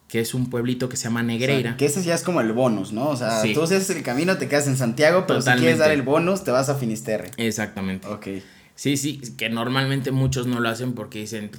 que 0.08 0.18
es 0.18 0.34
un 0.34 0.50
pueblito 0.50 0.88
que 0.88 0.96
se 0.96 1.04
llama 1.04 1.22
Negreira. 1.22 1.76
que 1.76 1.86
ese 1.86 2.02
ya 2.02 2.16
es 2.16 2.24
como 2.24 2.40
el 2.40 2.52
bonus, 2.52 2.92
¿no? 2.92 3.10
O 3.10 3.16
sea, 3.16 3.40
tú 3.54 3.62
haces 3.62 3.88
el 3.90 4.02
camino, 4.02 4.36
te 4.36 4.48
quedas 4.48 4.66
en 4.66 4.76
Santiago, 4.76 5.24
pero 5.28 5.40
si 5.40 5.52
quieres 5.52 5.78
dar 5.78 5.92
el 5.92 6.02
bonus, 6.02 6.42
te 6.42 6.50
vas 6.50 6.68
a 6.68 6.74
Finisterre. 6.74 7.30
Exactamente. 7.36 8.08
Ok. 8.08 8.26
Sí, 8.74 8.96
sí, 8.96 9.20
que 9.36 9.50
normalmente 9.50 10.10
muchos 10.10 10.48
no 10.48 10.58
lo 10.58 10.68
hacen 10.68 10.94
porque 10.94 11.20
dicen, 11.20 11.52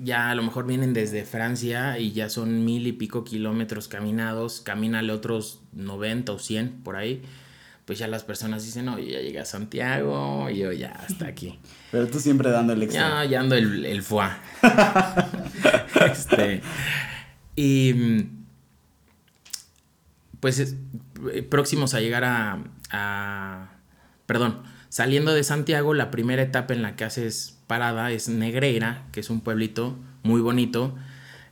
ya 0.00 0.30
a 0.30 0.36
lo 0.36 0.44
mejor 0.44 0.66
vienen 0.66 0.92
desde 0.92 1.24
Francia 1.24 1.98
y 1.98 2.12
ya 2.12 2.28
son 2.28 2.64
mil 2.64 2.86
y 2.86 2.92
pico 2.92 3.24
kilómetros 3.24 3.88
caminados, 3.88 4.60
camínale 4.60 5.12
otros 5.12 5.62
90 5.72 6.30
o 6.30 6.38
100 6.38 6.82
por 6.84 6.94
ahí, 6.94 7.22
pues 7.88 7.98
ya 7.98 8.06
las 8.06 8.22
personas 8.22 8.66
dicen, 8.66 8.84
no, 8.84 8.98
ya 8.98 9.18
llegué 9.18 9.40
a 9.40 9.46
Santiago, 9.46 10.50
y 10.50 10.58
yo 10.58 10.72
ya 10.72 10.90
hasta 10.90 11.26
aquí. 11.26 11.58
Pero 11.90 12.06
tú 12.06 12.20
siempre 12.20 12.50
dando 12.50 12.74
el 12.74 12.82
extra. 12.82 13.24
Ya, 13.24 13.30
ya 13.30 13.40
ando 13.40 13.54
el, 13.54 13.86
el 13.86 14.02
foie. 14.02 14.28
este, 16.12 16.60
y 17.56 17.94
pues 20.38 20.76
próximos 21.48 21.94
a 21.94 22.00
llegar 22.00 22.24
a, 22.24 22.58
a 22.90 23.70
perdón, 24.26 24.62
Saliendo 24.90 25.32
de 25.32 25.42
Santiago, 25.42 25.94
la 25.94 26.10
primera 26.10 26.42
etapa 26.42 26.74
en 26.74 26.82
la 26.82 26.94
que 26.94 27.04
haces 27.04 27.56
parada 27.66 28.10
es 28.10 28.28
Negreira, 28.28 29.06
que 29.12 29.20
es 29.20 29.30
un 29.30 29.40
pueblito 29.40 29.96
muy 30.22 30.42
bonito, 30.42 30.94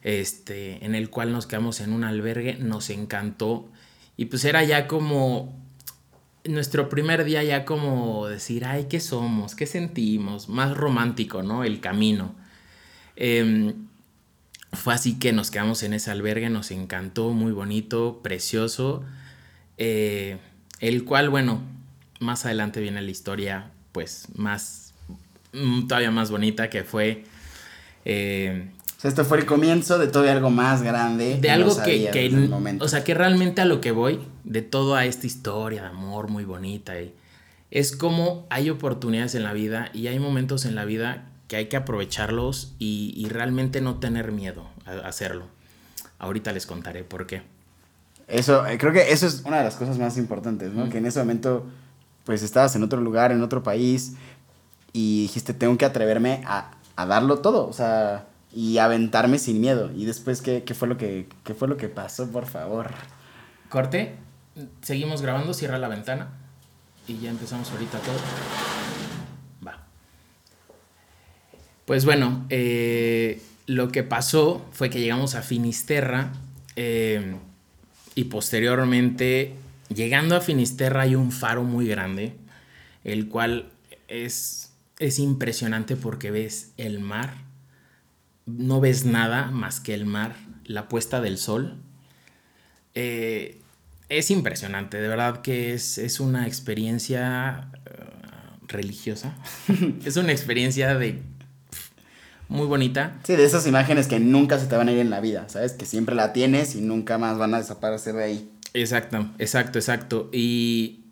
este, 0.03 0.85
en 0.85 0.95
el 0.95 1.09
cual 1.09 1.33
nos 1.33 1.47
quedamos 1.47 1.81
en 1.81 1.95
un 1.95 2.05
albergue, 2.05 2.59
nos 2.59 2.91
encantó. 2.91 3.71
Y 4.19 4.27
pues 4.27 4.45
era 4.45 4.63
ya 4.65 4.87
como 4.87 5.66
nuestro 6.49 6.89
primer 6.89 7.25
día 7.25 7.43
ya 7.43 7.65
como 7.65 8.27
decir, 8.27 8.65
ay, 8.65 8.87
¿qué 8.89 9.01
somos? 9.01 9.55
¿Qué 9.55 9.67
sentimos? 9.67 10.49
Más 10.49 10.77
romántico, 10.77 11.43
¿no? 11.43 11.65
El 11.65 11.81
camino. 11.81 12.35
Em, 13.17 13.75
fue 14.73 14.95
así 14.95 15.19
que 15.19 15.33
nos 15.33 15.51
quedamos 15.51 15.83
en 15.83 15.95
ese 15.95 16.11
albergue, 16.11 16.51
nos 16.51 16.71
encantó, 16.71 17.31
muy 17.31 17.53
bonito, 17.53 18.21
precioso. 18.23 19.05
Eh, 19.79 20.39
el 20.81 21.05
cual, 21.05 21.31
bueno, 21.31 21.63
más 22.21 22.45
adelante 22.47 22.81
viene 22.81 23.03
la 23.03 23.11
historia, 23.11 23.71
pues, 23.93 24.29
más, 24.35 24.95
mm, 25.53 25.87
todavía 25.87 26.11
más 26.11 26.31
bonita, 26.31 26.71
que 26.71 26.85
fue... 26.85 27.25
Eh, 28.05 28.71
sea, 29.07 29.11
esto 29.11 29.25
fue 29.25 29.39
el 29.39 29.47
comienzo 29.47 29.99
de 29.99 30.09
todavía 30.09 30.33
algo 30.33 30.51
más 30.51 30.83
grande. 30.83 31.39
De 31.41 31.51
algo 31.51 31.77
que, 31.83 32.11
que 32.11 32.79
o 32.81 32.89
sea, 32.89 33.05
que 33.05 33.15
realmente 33.15 33.61
a 33.61 33.65
lo 33.65 33.81
que 33.81 33.93
voy, 33.93 34.21
de 34.45 34.63
toda 34.63 35.05
esta 35.05 35.27
historia 35.27 35.83
de 35.83 35.89
amor 35.89 36.29
muy 36.29 36.45
bonita, 36.45 37.01
y, 37.01 37.15
es 37.71 37.97
como 37.97 38.47
hay 38.51 38.71
oportunidades 38.71 39.35
en 39.35 39.43
la 39.43 39.53
vida 39.53 39.91
y 39.93 40.07
hay 40.07 40.19
momentos 40.19 40.65
en 40.65 40.75
la 40.75 40.85
vida 40.85 41.29
que 41.49 41.57
hay 41.57 41.67
que 41.67 41.77
aprovecharlos 41.77 42.75
y, 42.79 43.13
y 43.17 43.29
realmente 43.29 43.81
no 43.81 43.97
tener 43.97 44.33
miedo 44.33 44.69
a 44.87 45.07
hacerlo. 45.07 45.47
Ahorita 46.19 46.53
les 46.53 46.67
contaré 46.67 47.05
por 47.05 47.27
qué. 47.27 47.43
Eso, 48.29 48.67
eh, 48.67 48.79
creo 48.79 48.93
que 48.93 49.13
eso 49.13 49.27
es 49.27 49.43
una 49.45 49.59
de 49.59 49.65
las 49.65 49.77
cosas 49.77 49.99
más 49.99 50.17
importantes, 50.19 50.73
¿no? 50.73 50.89
Que 50.89 50.99
en 50.99 51.07
ese 51.07 51.21
momento 51.21 51.67
pues 52.25 52.43
estabas 52.43 52.75
en 52.75 52.83
otro 52.83 53.01
lugar, 53.01 53.31
en 53.31 53.41
otro 53.41 53.63
país, 53.63 54.15
y 54.93 55.23
dijiste, 55.23 55.55
tengo 55.55 55.79
que 55.79 55.85
atreverme 55.85 56.43
a, 56.45 56.73
darlo 56.97 57.39
todo, 57.39 57.69
o 57.69 57.73
sea, 57.73 58.27
y 58.57 58.79
aventarme 58.79 59.39
sin 59.39 59.61
miedo. 59.61 59.93
Y 59.95 60.07
después, 60.07 60.41
¿qué, 60.41 60.63
fue, 60.75 60.89
lo 60.89 60.97
que, 60.97 61.29
fue 61.57 61.69
lo 61.69 61.77
que 61.77 61.89
pasó, 61.89 62.33
por 62.33 62.47
favor? 62.47 62.91
Corte, 63.69 64.17
seguimos 64.81 65.21
grabando, 65.21 65.53
cierra 65.53 65.79
la 65.79 65.89
ventana, 65.89 66.31
y 67.07 67.19
ya 67.19 67.31
empezamos 67.31 67.71
ahorita 67.71 67.99
todo. 67.99 68.17
Va. 69.65 69.87
Pues 71.85 72.05
bueno, 72.07 72.47
eh, 72.49 73.43
lo 73.67 73.89
que 73.93 74.03
pasó 74.03 74.65
fue 74.73 74.91
que 74.91 75.01
llegamos 75.01 75.35
a 75.35 75.43
Finisterra 75.43 76.33
eh, 76.77 77.37
y 78.15 78.25
posteriormente 78.25 79.55
Llegando 79.95 80.35
a 80.35 80.41
Finisterra 80.41 81.03
hay 81.03 81.15
un 81.15 81.31
faro 81.31 81.63
muy 81.63 81.87
grande, 81.87 82.33
el 83.05 83.29
cual 83.29 83.71
es, 84.09 84.73
es 84.99 85.19
impresionante 85.19 85.95
porque 85.95 86.33
ves 86.33 86.73
el 86.77 86.99
mar, 86.99 87.35
no 88.47 88.81
ves 88.81 89.05
nada 89.05 89.51
más 89.51 89.81
que 89.81 89.95
el 89.95 90.07
mar, 90.07 90.37
la 90.65 90.89
puesta 90.89 91.21
del 91.21 91.39
sol. 91.39 91.77
Eh, 92.95 93.61
es 94.09 94.31
impresionante, 94.31 95.01
de 95.01 95.09
verdad 95.09 95.43
que 95.43 95.75
es, 95.75 95.99
es 95.99 96.21
una 96.21 96.47
experiencia 96.47 97.71
eh, 97.85 97.91
religiosa, 98.69 99.37
es 100.05 100.17
una 100.17 100.33
experiencia 100.33 100.97
de 100.97 101.21
muy 102.49 102.67
bonita. 102.67 103.19
Sí, 103.25 103.35
de 103.35 103.45
esas 103.45 103.67
imágenes 103.67 104.07
que 104.07 104.21
nunca 104.21 104.59
se 104.59 104.67
te 104.67 104.77
van 104.77 104.89
a 104.89 104.93
ir 104.93 104.99
en 104.99 105.11
la 105.11 105.21
vida, 105.21 105.49
¿sabes? 105.49 105.73
Que 105.73 105.85
siempre 105.85 106.15
la 106.15 106.33
tienes 106.33 106.77
y 106.77 106.81
nunca 106.81 107.19
más 107.19 107.39
van 107.39 107.55
a 107.55 107.59
desaparecer 107.59 108.15
de 108.15 108.25
ahí. 108.25 108.51
Exacto, 108.73 109.31
exacto, 109.39 109.79
exacto. 109.79 110.31
Y 110.33 111.07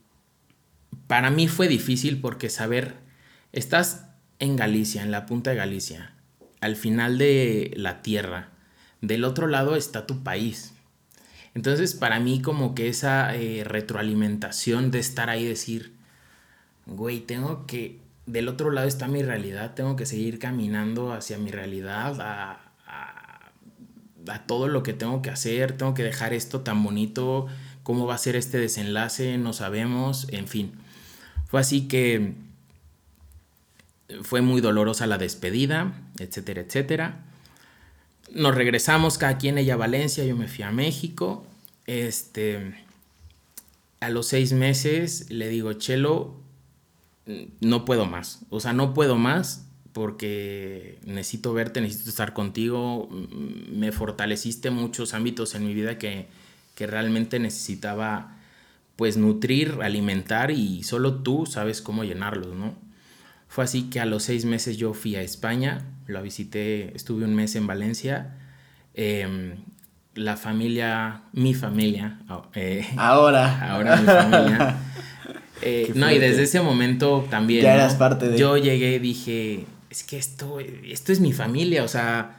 para 1.09 1.31
mí 1.31 1.49
fue 1.49 1.67
difícil 1.67 2.21
porque 2.21 2.51
saber, 2.51 2.95
estás 3.53 4.05
en 4.39 4.57
Galicia, 4.57 5.03
en 5.03 5.11
la 5.11 5.27
punta 5.27 5.51
de 5.51 5.57
Galicia, 5.57 6.14
al 6.65 6.77
final 6.77 7.19
de 7.19 7.73
la 7.77 8.01
tierra, 8.01 8.49
del 9.03 9.25
otro 9.25 9.47
lado 9.47 9.77
está 9.77 10.07
tu 10.07 10.23
país. 10.23 10.73
Entonces 11.55 11.95
para 11.95 12.21
mí 12.21 12.41
como 12.41 12.75
que 12.75 12.89
esa 12.89 13.37
eh, 13.37 13.65
retroalimentación 13.65 14.91
de 14.91 14.99
estar 14.99 15.29
ahí, 15.29 15.45
decir, 15.45 15.93
güey, 16.87 17.21
tengo 17.21 17.67
que, 17.67 18.01
del 18.27 18.49
otro 18.49 18.71
lado 18.71 18.89
está 18.89 19.09
mi 19.09 19.23
realidad, 19.23 19.75
tengo 19.75 19.95
que 19.95 20.07
seguir 20.07 20.39
caminando 20.39 21.13
hacia 21.13 21.37
mi 21.37 21.51
realidad, 21.51 22.21
a, 22.21 22.61
a 24.27 24.47
todo 24.47 24.69
lo 24.69 24.83
que 24.83 24.95
tengo 24.95 25.21
que 25.21 25.31
hacer, 25.31 25.77
tengo 25.77 25.93
que 25.93 26.03
dejar 26.03 26.33
esto 26.33 26.63
tan 26.63 26.83
bonito, 26.83 27.47
cómo 27.83 28.07
va 28.07 28.15
a 28.15 28.19
ser 28.19 28.37
este 28.37 28.59
desenlace, 28.59 29.37
no 29.37 29.53
sabemos, 29.53 30.27
en 30.31 30.49
fin. 30.49 30.73
Fue 31.47 31.61
así 31.61 31.89
que 31.89 32.35
fue 34.23 34.41
muy 34.41 34.61
dolorosa 34.61 35.07
la 35.07 35.19
despedida, 35.19 35.95
etcétera, 36.19 36.63
etcétera. 36.63 37.25
Nos 38.33 38.55
regresamos 38.55 39.19
cada 39.19 39.39
quien 39.39 39.59
ella 39.59 39.75
a 39.75 39.79
Valencia, 39.79 40.25
yo 40.25 40.37
me 40.37 40.49
fui 40.49 40.65
a 40.65 40.71
México. 40.71 41.47
Este, 41.87 42.75
a 44.01 44.11
los 44.11 44.27
seis 44.27 44.53
meses 44.53 45.31
le 45.31 45.49
digo, 45.49 45.73
Chelo, 45.75 46.35
no 47.61 47.85
puedo 47.85 48.07
más. 48.07 48.41
O 48.51 48.61
sea, 48.61 48.73
no 48.73 48.95
puedo 48.95 49.17
más 49.17 49.67
porque 49.93 50.99
necesito 51.07 51.55
verte, 51.55 51.81
necesito 51.81 52.11
estar 52.11 52.33
contigo, 52.33 53.09
me 53.71 53.93
fortaleciste 53.93 54.71
muchos 54.71 55.15
ámbitos 55.15 55.55
en 55.55 55.65
mi 55.65 55.73
vida 55.73 55.99
que, 55.99 56.27
realmente 56.77 57.39
necesitaba 57.39 58.37
pues 58.97 59.17
nutrir, 59.17 59.79
alimentar 59.83 60.51
y 60.51 60.83
solo 60.83 61.23
tú 61.23 61.47
sabes 61.47 61.81
cómo 61.81 62.03
llenarlos, 62.03 62.57
¿no? 62.57 62.75
Fue 63.55 63.63
así 63.63 63.85
que 63.85 64.01
a 64.01 64.05
los 64.05 64.25
seis 64.25 64.47
meses 64.47 64.79
yo 64.79 64.95
fui 64.95 65.15
a 65.15 65.23
España, 65.23 65.83
lo 66.09 66.21
visité, 66.21 66.91
estuve 66.97 67.25
un 67.25 67.37
mes 67.37 67.55
en 67.55 67.69
Valencia, 67.69 68.35
em, 68.95 69.59
la 70.17 70.37
familia, 70.37 71.23
mi 71.33 71.55
familia, 71.55 72.19
eh, 72.57 72.85
ahora, 72.97 73.71
ahora 73.71 73.95
mi 73.95 74.07
familia. 74.07 74.77
Eh, 75.63 75.93
no, 75.95 76.11
y 76.11 76.19
desde 76.19 76.43
ese 76.43 76.61
momento 76.61 77.27
también. 77.31 77.63
Ya 77.63 77.75
eras 77.75 77.95
parte 77.95 78.29
de. 78.29 78.37
Yo 78.37 78.59
llegué, 78.59 78.99
dije, 78.99 79.65
es 79.89 80.03
que 80.03 80.19
esto, 80.19 80.59
esto 80.61 81.13
es 81.13 81.21
mi 81.21 81.33
familia, 81.33 81.85
o 81.85 81.89
sea, 81.89 82.37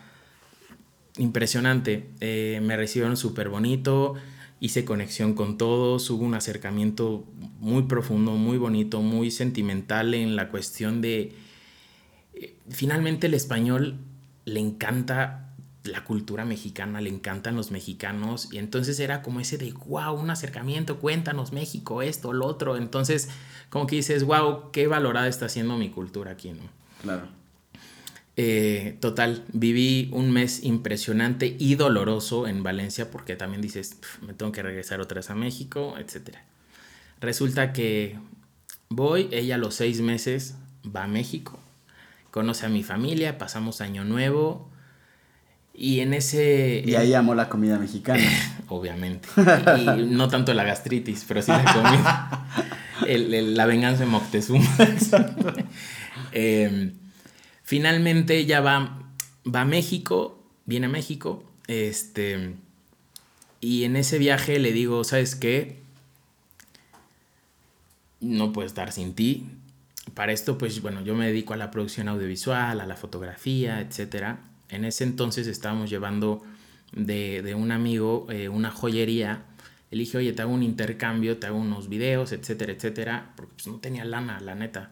impresionante. 1.17 2.09
Eh, 2.19 2.59
me 2.61 2.75
recibieron 2.75 3.17
súper 3.17 3.49
bonito, 3.49 4.15
hice 4.59 4.85
conexión 4.85 5.33
con 5.33 5.57
todos, 5.57 6.09
hubo 6.09 6.23
un 6.23 6.33
acercamiento 6.33 7.25
muy 7.59 7.83
profundo, 7.83 8.31
muy 8.31 8.57
bonito, 8.57 9.01
muy 9.01 9.31
sentimental 9.31 10.13
en 10.13 10.35
la 10.35 10.49
cuestión 10.49 11.01
de 11.01 11.33
eh, 12.33 12.57
finalmente 12.69 13.27
el 13.27 13.33
español 13.33 13.97
le 14.45 14.59
encanta 14.59 15.53
la 15.83 16.03
cultura 16.03 16.45
mexicana, 16.45 16.99
le 17.01 17.09
encantan 17.09 17.55
los 17.55 17.71
mexicanos 17.71 18.51
y 18.51 18.57
entonces 18.57 18.99
era 18.99 19.21
como 19.21 19.39
ese 19.39 19.57
de, 19.57 19.71
wow, 19.85 20.13
un 20.13 20.29
acercamiento, 20.29 20.99
cuéntanos 20.99 21.51
México, 21.51 22.01
esto, 22.01 22.33
lo 22.33 22.47
otro, 22.47 22.77
entonces 22.77 23.29
como 23.69 23.87
que 23.87 23.97
dices, 23.97 24.23
wow, 24.23 24.71
qué 24.71 24.87
valorada 24.87 25.27
está 25.27 25.47
siendo 25.49 25.77
mi 25.77 25.89
cultura 25.89 26.31
aquí, 26.31 26.51
¿no? 26.51 26.63
Claro. 27.01 27.27
Eh, 28.37 28.97
total, 28.99 29.45
viví 29.53 30.09
un 30.11 30.31
mes 30.31 30.63
impresionante 30.63 31.55
y 31.57 31.75
doloroso 31.75 32.47
en 32.47 32.63
Valencia 32.63 33.09
porque 33.09 33.37
también 33.37 33.61
dices, 33.61 33.97
me 34.21 34.33
tengo 34.33 34.51
que 34.51 34.61
regresar 34.61 34.99
otra 34.99 35.15
vez 35.15 35.29
a 35.29 35.35
México, 35.35 35.95
etc. 35.97 36.35
Resulta 37.21 37.71
que 37.71 38.19
voy, 38.89 39.29
ella 39.31 39.55
a 39.55 39.57
los 39.57 39.75
seis 39.75 40.01
meses 40.01 40.55
va 40.93 41.03
a 41.03 41.07
México, 41.07 41.59
conoce 42.29 42.65
a 42.65 42.69
mi 42.69 42.83
familia, 42.83 43.37
pasamos 43.37 43.79
año 43.79 44.03
nuevo 44.03 44.69
y 45.73 46.01
en 46.01 46.13
ese... 46.13 46.83
Y 46.85 46.95
ahí 46.95 47.13
amó 47.13 47.35
la 47.35 47.47
comida 47.47 47.77
mexicana. 47.77 48.23
Obviamente. 48.67 49.27
Y 49.77 50.07
no 50.07 50.27
tanto 50.29 50.53
la 50.53 50.63
gastritis, 50.63 51.25
pero 51.27 51.41
sí 51.41 51.51
la 51.51 51.73
comida. 51.73 52.47
la 53.55 53.65
venganza 53.65 54.03
de 54.03 54.09
Moctezuma. 54.09 54.65
Exacto. 54.79 55.53
eh, 56.31 56.93
Finalmente 57.65 58.37
ella 58.37 58.61
va, 58.61 59.11
va 59.43 59.61
a 59.61 59.65
México, 59.65 60.39
viene 60.65 60.85
a 60.85 60.89
México, 60.89 61.43
este, 61.65 62.53
y 63.59 63.85
en 63.85 63.95
ese 63.95 64.19
viaje 64.19 64.59
le 64.59 64.71
digo, 64.71 65.03
¿sabes 65.03 65.35
qué? 65.35 65.81
No 68.21 68.53
puedo 68.53 68.67
estar 68.67 68.91
sin 68.91 69.15
ti. 69.15 69.47
Para 70.13 70.31
esto, 70.31 70.59
pues 70.59 70.79
bueno, 70.83 71.01
yo 71.01 71.15
me 71.15 71.25
dedico 71.25 71.55
a 71.55 71.57
la 71.57 71.71
producción 71.71 72.07
audiovisual, 72.07 72.79
a 72.79 72.85
la 72.85 72.95
fotografía, 72.95 73.81
etc. 73.81 74.37
En 74.69 74.85
ese 74.85 75.03
entonces 75.03 75.47
estábamos 75.47 75.89
llevando 75.89 76.43
de, 76.91 77.55
un 77.57 77.71
amigo 77.71 78.27
eh, 78.29 78.47
una 78.47 78.69
joyería. 78.69 79.41
Le 79.89 79.97
dije, 79.97 80.19
oye, 80.19 80.33
te 80.33 80.43
hago 80.43 80.53
un 80.53 80.61
intercambio, 80.61 81.39
te 81.39 81.47
hago 81.47 81.57
unos 81.57 81.89
videos, 81.89 82.31
etcétera, 82.31 82.73
etcétera, 82.73 83.33
porque 83.35 83.53
pues 83.55 83.65
no 83.65 83.79
tenía 83.79 84.05
lana, 84.05 84.39
la 84.39 84.53
neta. 84.53 84.91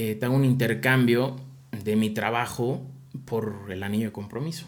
Eh, 0.00 0.14
tengo 0.14 0.36
un 0.36 0.44
intercambio 0.44 1.34
de 1.72 1.96
mi 1.96 2.10
trabajo 2.10 2.86
por 3.24 3.66
el 3.68 3.82
anillo 3.82 4.06
de 4.06 4.12
compromiso. 4.12 4.64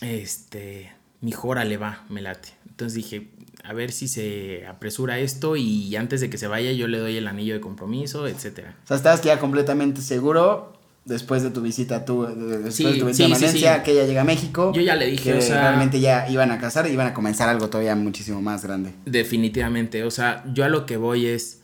Este, 0.00 0.90
mi 1.20 1.30
jora 1.30 1.64
le 1.64 1.76
va, 1.76 2.04
me 2.08 2.20
late. 2.20 2.48
Entonces 2.68 2.94
dije, 2.94 3.28
a 3.62 3.72
ver 3.74 3.92
si 3.92 4.08
se 4.08 4.66
apresura 4.66 5.20
esto 5.20 5.54
y 5.54 5.94
antes 5.94 6.20
de 6.20 6.30
que 6.30 6.36
se 6.36 6.48
vaya 6.48 6.72
yo 6.72 6.88
le 6.88 6.98
doy 6.98 7.16
el 7.16 7.28
anillo 7.28 7.54
de 7.54 7.60
compromiso, 7.60 8.26
etcétera. 8.26 8.76
O 8.82 8.88
sea, 8.88 8.96
estabas 8.96 9.22
ya 9.22 9.38
completamente 9.38 10.02
seguro 10.02 10.72
después 11.04 11.44
de 11.44 11.50
tu 11.50 11.60
visita 11.60 12.04
tú, 12.04 12.26
después 12.26 12.94
de 12.94 12.98
tu 12.98 13.06
visita 13.06 13.26
a 13.26 13.28
Valencia, 13.28 13.82
que 13.84 13.92
ella 13.92 14.04
llega 14.04 14.22
a 14.22 14.24
México. 14.24 14.72
Yo 14.74 14.82
ya 14.82 14.96
le 14.96 15.06
dije, 15.06 15.32
o 15.32 15.40
sea, 15.40 15.60
realmente 15.60 16.00
ya 16.00 16.28
iban 16.28 16.50
a 16.50 16.58
casar 16.58 16.90
iban 16.90 17.06
a 17.06 17.14
comenzar 17.14 17.48
algo 17.48 17.70
todavía 17.70 17.94
muchísimo 17.94 18.42
más 18.42 18.64
grande. 18.64 18.94
Definitivamente, 19.06 20.02
o 20.02 20.10
sea, 20.10 20.42
yo 20.52 20.64
a 20.64 20.68
lo 20.68 20.86
que 20.86 20.96
voy 20.96 21.26
es 21.26 21.59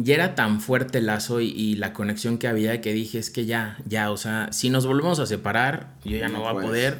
ya 0.00 0.14
era 0.14 0.34
tan 0.34 0.60
fuerte 0.60 0.98
el 0.98 1.06
lazo 1.06 1.40
y, 1.40 1.74
la 1.74 1.92
conexión 1.92 2.38
que 2.38 2.46
había 2.46 2.80
que 2.80 2.92
dije, 2.92 3.18
es 3.18 3.30
que 3.30 3.46
ya, 3.46 3.78
ya, 3.84 4.10
o 4.10 4.16
sea, 4.16 4.48
si 4.52 4.70
nos 4.70 4.86
volvemos 4.86 5.18
a 5.18 5.26
separar, 5.26 5.94
yo 6.04 6.16
ya 6.16 6.28
no, 6.28 6.40
voy 6.40 6.48
a 6.48 6.66
poder. 6.66 6.98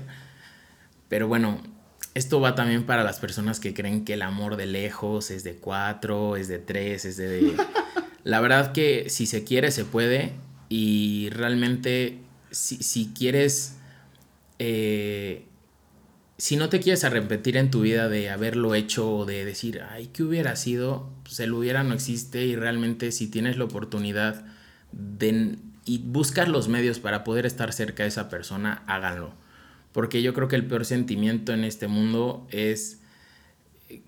Pero 1.09 1.28
bueno, 1.28 1.62
esto 2.14 2.40
va 2.40 2.55
también 2.55 2.85
para 2.85 3.05
las 3.05 3.21
personas 3.21 3.61
que 3.61 3.73
creen 3.73 4.05
que 4.05 4.14
el 4.14 4.23
amor 4.23 4.57
de 4.57 4.67
lejos 4.67 5.31
es 5.31 5.45
de 5.45 5.55
cuatro, 5.55 6.37
es 6.37 6.49
de 6.49 6.59
tres, 6.59 7.05
es 7.05 7.17
de... 7.17 7.55
la 8.25 8.40
verdad 8.40 8.73
que 8.73 9.09
si 9.09 9.26
se 9.26 9.45
quiere, 9.45 9.71
se 9.71 9.85
puede. 9.85 10.33
Y 10.69 11.31
realmente, 11.31 12.19
si, 12.50 12.83
si 12.83 13.12
quieres... 13.14 13.77
Eh, 14.59 15.48
si 16.38 16.55
no 16.57 16.68
te 16.68 16.79
quieres 16.79 17.03
arrepentir 17.03 17.57
en 17.57 17.70
tu 17.70 17.81
vida 17.81 18.09
de 18.09 18.31
haberlo 18.31 18.77
hecho 18.77 19.11
o 19.11 19.27
de 19.27 19.44
decir, 19.44 19.83
ay, 19.90 20.07
¿qué 20.12 20.22
hubiera 20.22 20.55
sido? 20.55 21.11
Pues 21.24 21.40
el 21.40 21.53
hubiera 21.53 21.83
no 21.83 21.94
existe 21.94 22.46
y 22.46 22.55
realmente 22.55 23.11
si 23.11 23.27
tienes 23.27 23.59
la 23.59 23.64
oportunidad 23.64 24.46
de, 24.92 25.57
y 25.85 25.98
buscas 25.98 26.48
los 26.48 26.68
medios 26.68 27.01
para 27.01 27.24
poder 27.24 27.44
estar 27.44 27.72
cerca 27.72 28.05
de 28.05 28.11
esa 28.11 28.29
persona, 28.29 28.85
háganlo. 28.87 29.33
Porque 29.90 30.22
yo 30.22 30.33
creo 30.33 30.46
que 30.46 30.55
el 30.55 30.64
peor 30.64 30.85
sentimiento 30.85 31.53
en 31.53 31.64
este 31.64 31.88
mundo 31.88 32.46
es 32.53 33.01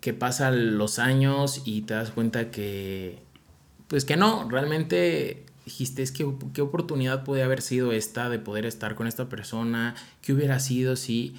que 0.00 0.14
pasan 0.14 0.78
los 0.78 1.00
años 1.00 1.62
y 1.64 1.82
te 1.82 1.94
das 1.94 2.12
cuenta 2.12 2.52
que, 2.52 3.18
pues 3.88 4.04
que 4.04 4.16
no, 4.16 4.48
realmente 4.48 5.46
dijiste, 5.64 6.04
es 6.04 6.12
que 6.12 6.32
qué 6.54 6.62
oportunidad 6.62 7.24
puede 7.24 7.42
haber 7.42 7.60
sido 7.60 7.90
esta 7.90 8.28
de 8.28 8.38
poder 8.38 8.66
estar 8.66 8.94
con 8.94 9.08
esta 9.08 9.28
persona, 9.28 9.96
qué 10.22 10.32
hubiera 10.32 10.60
sido 10.60 10.94
si... 10.94 11.34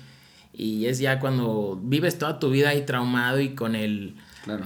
Y 0.53 0.85
es 0.85 0.99
ya 0.99 1.19
cuando 1.19 1.79
vives 1.81 2.17
toda 2.17 2.39
tu 2.39 2.49
vida 2.49 2.69
ahí 2.69 2.85
traumado 2.85 3.39
y 3.39 3.55
con 3.55 3.75
el, 3.75 4.15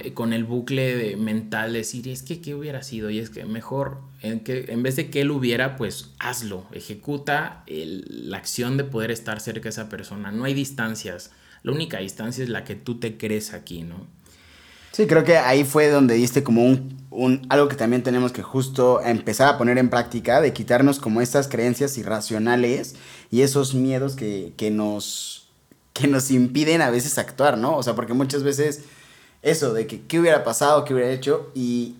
eh, 0.01 0.13
con 0.13 0.33
el 0.33 0.43
bucle 0.43 0.95
de 0.95 1.15
mental 1.15 1.73
de 1.73 1.79
decir, 1.79 2.07
es 2.07 2.23
que 2.23 2.41
qué 2.41 2.55
hubiera 2.55 2.81
sido. 2.81 3.09
Y 3.09 3.19
es 3.19 3.29
que 3.29 3.45
mejor, 3.45 3.99
en, 4.21 4.39
que, 4.39 4.65
en 4.69 4.83
vez 4.83 4.95
de 4.95 5.09
que 5.09 5.21
él 5.21 5.31
hubiera, 5.31 5.75
pues 5.75 6.11
hazlo, 6.19 6.65
ejecuta 6.71 7.63
la 7.67 8.37
acción 8.37 8.77
de 8.77 8.83
poder 8.83 9.11
estar 9.11 9.39
cerca 9.39 9.63
de 9.63 9.69
esa 9.69 9.89
persona. 9.89 10.31
No 10.31 10.45
hay 10.45 10.53
distancias. 10.53 11.31
La 11.63 11.71
única 11.71 11.99
distancia 11.99 12.43
es 12.43 12.49
la 12.49 12.63
que 12.63 12.75
tú 12.75 12.99
te 12.99 13.17
crees 13.17 13.53
aquí, 13.53 13.83
¿no? 13.83 14.07
Sí, 14.91 15.07
creo 15.07 15.25
que 15.25 15.37
ahí 15.37 15.65
fue 15.65 15.89
donde 15.89 16.15
diste 16.15 16.41
como 16.41 16.65
un, 16.65 17.05
un, 17.09 17.45
algo 17.49 17.67
que 17.67 17.75
también 17.75 18.01
tenemos 18.01 18.31
que 18.31 18.43
justo 18.43 19.01
empezar 19.01 19.53
a 19.53 19.57
poner 19.57 19.77
en 19.77 19.89
práctica, 19.89 20.39
de 20.39 20.53
quitarnos 20.53 20.99
como 20.99 21.19
estas 21.19 21.49
creencias 21.49 21.97
irracionales 21.97 22.95
y 23.29 23.41
esos 23.41 23.75
miedos 23.75 24.15
que, 24.15 24.53
que 24.55 24.71
nos 24.71 25.44
que 25.95 26.09
nos 26.09 26.29
impiden 26.29 26.81
a 26.81 26.89
veces 26.89 27.17
actuar, 27.17 27.57
¿no? 27.57 27.77
O 27.77 27.81
sea, 27.81 27.95
porque 27.95 28.13
muchas 28.13 28.43
veces 28.43 28.81
eso 29.41 29.73
de 29.73 29.87
que 29.87 30.01
qué 30.01 30.19
hubiera 30.19 30.43
pasado, 30.43 30.83
qué 30.83 30.93
hubiera 30.93 31.09
hecho 31.09 31.51
y 31.55 31.95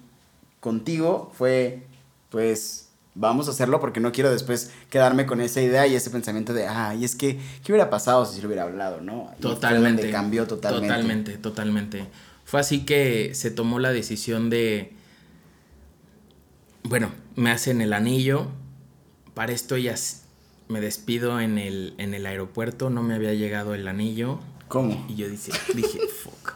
contigo 0.59 1.31
fue 1.33 1.83
pues 2.29 2.89
vamos 3.13 3.47
a 3.47 3.51
hacerlo 3.51 3.79
porque 3.79 4.01
no 4.01 4.11
quiero 4.11 4.29
después 4.29 4.71
quedarme 4.89 5.25
con 5.25 5.39
esa 5.39 5.61
idea 5.61 5.87
y 5.87 5.95
ese 5.95 6.09
pensamiento 6.09 6.53
de, 6.53 6.67
ah, 6.67 6.93
y 6.93 7.05
es 7.05 7.15
que, 7.15 7.39
¿qué 7.63 7.71
hubiera 7.71 7.89
pasado 7.89 8.25
si 8.25 8.35
se 8.35 8.41
lo 8.41 8.47
hubiera 8.47 8.63
hablado, 8.63 8.99
no? 8.99 9.31
totalmente. 9.39 10.11
cambió 10.11 10.45
totalmente. 10.45 10.87
Totalmente, 10.87 11.37
totalmente. 11.37 12.07
Fue 12.43 12.59
así 12.59 12.85
que 12.85 13.33
se 13.33 13.49
tomó 13.49 13.79
la 13.79 13.93
decisión 13.93 14.49
de, 14.49 14.91
bueno, 16.83 17.09
me 17.37 17.51
hacen 17.51 17.79
el 17.79 17.93
anillo, 17.93 18.47
para 19.33 19.53
esto 19.53 19.77
ya 19.77 19.95
me 20.67 20.81
despido 20.81 21.39
en 21.39 21.57
el, 21.57 21.93
en 21.97 22.13
el 22.13 22.25
aeropuerto, 22.25 22.89
no 22.89 23.03
me 23.03 23.15
había 23.15 23.33
llegado 23.33 23.75
el 23.75 23.87
anillo. 23.87 24.39
¿Cómo? 24.67 25.05
Y 25.09 25.15
yo 25.15 25.29
dije, 25.29 25.51
dije, 25.75 25.99
fuck. 26.07 26.53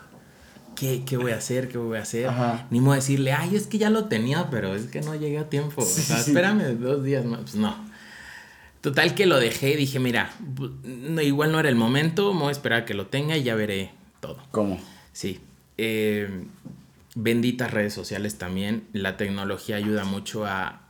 ¿Qué, 0.76 1.04
¿Qué, 1.06 1.18
voy 1.18 1.34
a 1.34 1.38
hacer? 1.38 1.68
¿Qué 1.68 1.78
voy 1.78 1.98
a 1.98 2.04
hacer? 2.04 2.30
Ni 2.70 2.80
modo 2.80 2.96
decirle, 2.96 3.34
ay, 3.34 3.56
es 3.56 3.68
que 3.68 3.78
ya 3.78 3.90
lo 3.90 4.06
tenía, 4.06 4.50
pero 4.50 4.76
es 4.76 4.86
que 4.86 5.02
no 5.02 5.14
llegué 5.14 5.38
a 5.38 5.50
tiempo. 5.50 5.82
o 5.82 5.86
sea, 5.86 6.20
espérame 6.20 6.80
dos 6.80 7.04
días 7.04 7.26
más. 7.26 7.42
Pues 7.42 7.56
no. 7.56 7.76
Total 8.82 9.14
que 9.14 9.26
lo 9.26 9.40
dejé 9.40 9.72
y 9.72 9.76
dije, 9.76 10.00
mira, 10.00 10.32
no, 10.84 11.22
igual 11.22 11.52
no 11.52 11.60
era 11.60 11.68
el 11.68 11.76
momento, 11.76 12.34
me 12.34 12.42
voy 12.42 12.50
a 12.50 12.52
esperar 12.52 12.84
a 12.84 12.86
que 12.86 12.94
lo 12.94 13.08
tenga 13.08 13.36
y 13.36 13.44
ya 13.44 13.56
veré 13.56 13.92
todo. 14.22 14.38
¿Cómo? 14.52 14.80
Sí. 15.12 15.42
Eh, 15.78 16.46
benditas 17.14 17.72
redes 17.72 17.94
sociales 17.94 18.38
también. 18.38 18.88
La 18.94 19.18
tecnología 19.18 19.76
ayuda 19.76 20.06
mucho 20.06 20.46
a, 20.46 20.89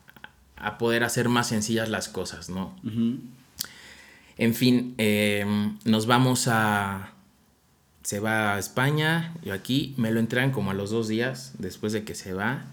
a 0.59 0.77
poder 0.77 1.03
hacer 1.03 1.29
más 1.29 1.47
sencillas 1.47 1.89
las 1.89 2.09
cosas, 2.09 2.49
¿no? 2.49 2.75
En 4.37 4.53
fin, 4.53 4.95
em, 4.97 5.77
nos 5.85 6.05
vamos 6.05 6.47
a... 6.47 7.13
Se 8.03 8.19
va 8.19 8.55
a 8.55 8.59
España, 8.59 9.33
yo 9.43 9.53
aquí, 9.53 9.93
me 9.97 10.09
lo 10.11 10.19
entregan 10.19 10.51
como 10.51 10.71
a 10.71 10.73
los 10.73 10.89
dos 10.89 11.07
días 11.07 11.53
después 11.59 11.93
de 11.93 12.03
que 12.03 12.15
se 12.15 12.33
va. 12.33 12.63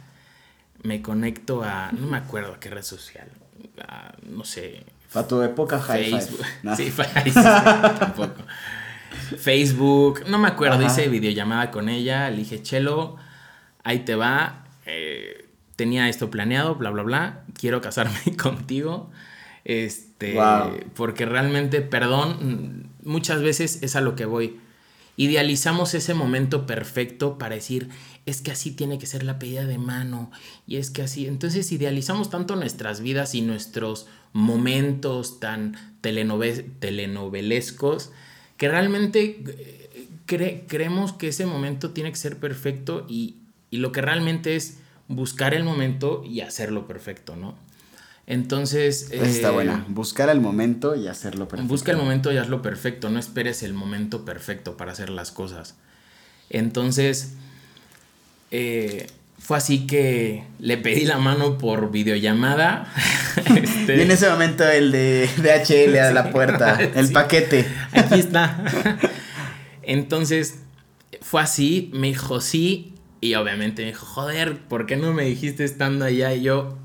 Me 0.83 1.03
conecto 1.03 1.63
a, 1.63 1.91
no 1.93 2.07
me 2.07 2.17
acuerdo 2.17 2.55
a 2.55 2.61
qué 2.61 2.71
red 2.71 2.83
social, 2.83 3.29
no 4.23 4.45
sé. 4.45 4.85
Para 5.13 5.29
tu 5.29 5.43
época, 5.43 5.79
Facebook. 5.81 6.47
Sí, 6.77 6.93
tampoco. 7.35 8.43
Facebook, 9.39 10.25
no 10.29 10.39
me 10.39 10.49
acuerdo, 10.49 10.83
hice 10.83 11.09
videollamada 11.09 11.71
con 11.71 11.89
ella, 11.89 12.31
le 12.31 12.39
dije, 12.39 12.63
Chelo, 12.63 13.17
ahí 13.83 14.01
te 14.01 14.15
va. 14.15 14.65
Eh, 14.87 15.46
tenía 15.77 16.09
esto 16.09 16.31
planeado, 16.31 16.75
bla, 16.75 16.91
bla, 16.91 17.03
bla, 17.03 17.45
quiero 17.59 17.81
casarme 17.81 18.19
contigo. 18.37 19.11
Este, 19.65 20.37
porque 20.95 21.27
realmente, 21.27 21.83
perdón, 21.83 22.91
muchas 23.03 23.43
veces 23.43 23.83
es 23.83 23.97
a 23.97 24.01
lo 24.01 24.17
que 24.17 24.25
voy. 24.25 24.59
Idealizamos 25.17 25.95
ese 25.95 26.15
momento 26.15 26.67
perfecto 26.67 27.39
para 27.39 27.55
decir, 27.55 27.89
es 28.27 28.43
que 28.43 28.53
así 28.53 28.71
tiene 28.71 28.99
que 28.99 29.07
ser 29.07 29.23
la 29.23 29.39
pedida 29.39 29.65
de 29.65 29.79
mano, 29.79 30.31
y 30.67 30.77
es 30.77 30.91
que 30.91 31.01
así. 31.03 31.27
Entonces, 31.27 31.73
idealizamos 31.73 32.29
tanto 32.31 32.55
nuestras 32.55 33.01
vidas 33.01 33.35
y 33.35 33.41
nuestros 33.41 34.07
momentos 34.33 35.41
tan 35.41 35.97
telenovelescos 36.03 38.13
que 38.57 38.69
realmente 38.69 39.43
eh, 39.47 40.65
creemos 40.67 41.13
que 41.13 41.29
ese 41.29 41.47
momento 41.47 41.91
tiene 41.91 42.11
que 42.11 42.17
ser 42.17 42.37
perfecto 42.37 43.07
y, 43.09 43.37
y 43.71 43.79
lo 43.79 43.93
que 43.93 44.03
realmente 44.03 44.57
es 44.57 44.79
buscar 45.09 45.55
el 45.55 45.65
momento 45.65 46.23
y 46.25 46.41
hacerlo 46.41 46.87
perfecto, 46.87 47.37
¿no? 47.37 47.55
Entonces... 48.27 49.11
está 49.13 49.51
buena. 49.53 49.85
Buscar 49.89 50.29
el 50.31 50.41
momento 50.41 50.97
y 50.97 51.07
hacerlo 51.07 51.47
perfecto. 51.49 51.69
Busca 51.69 51.93
el 51.93 51.99
momento 51.99 52.33
y 52.33 52.39
hazlo 52.39 52.61
perfecto. 52.61 53.09
No 53.09 53.21
esperes 53.21 53.63
el 53.63 53.73
momento 53.73 54.25
perfecto 54.25 54.77
para 54.77 54.93
hacer 54.93 55.11
las 55.11 55.31
cosas. 55.31 55.77
Entonces, 56.51 57.35
eh, 58.51 59.07
fue 59.39 59.59
así 59.59 59.87
que 59.87 60.45
le 60.59 60.77
pedí 60.77 61.05
la 61.05 61.19
mano 61.19 61.57
por 61.57 61.93
videollamada. 61.93 62.93
este... 63.55 63.97
Y 63.97 64.01
en 64.01 64.11
ese 64.11 64.29
momento 64.29 64.69
el 64.69 64.91
de 64.91 65.29
DHL 65.37 65.97
a 65.99 66.13
la 66.13 66.33
puerta, 66.33 66.81
el 66.95 67.13
paquete. 67.13 67.65
Aquí 67.93 68.19
está. 68.19 68.65
Entonces, 69.83 70.57
fue 71.21 71.43
así, 71.43 71.91
me 71.95 72.09
dijo 72.09 72.41
sí, 72.41 72.96
y 73.21 73.35
obviamente 73.35 73.83
me 73.83 73.89
dijo, 73.89 74.07
joder, 74.07 74.59
¿por 74.61 74.87
qué 74.87 74.97
no 74.97 75.13
me 75.13 75.25
dijiste 75.25 75.65
estando 75.65 76.05
allá? 76.05 76.35
Y 76.35 76.43
yo, 76.43 76.79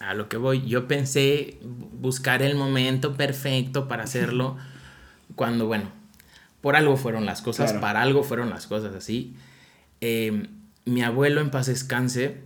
a 0.00 0.14
lo 0.14 0.28
que 0.28 0.36
voy, 0.36 0.66
yo 0.66 0.88
pensé 0.88 1.58
buscar 1.62 2.42
el 2.42 2.56
momento 2.56 3.14
perfecto 3.14 3.88
para 3.88 4.04
hacerlo, 4.04 4.56
cuando, 5.34 5.66
bueno, 5.66 5.90
por 6.60 6.76
algo 6.76 6.96
fueron 6.96 7.26
las 7.26 7.42
cosas, 7.42 7.72
para 7.74 8.02
algo 8.02 8.22
fueron 8.22 8.50
las 8.50 8.66
cosas 8.66 8.94
así. 8.94 9.34
Eh, 10.00 10.48
mi 10.84 11.02
abuelo 11.02 11.40
en 11.40 11.50
paz 11.50 11.66
descanse, 11.66 12.42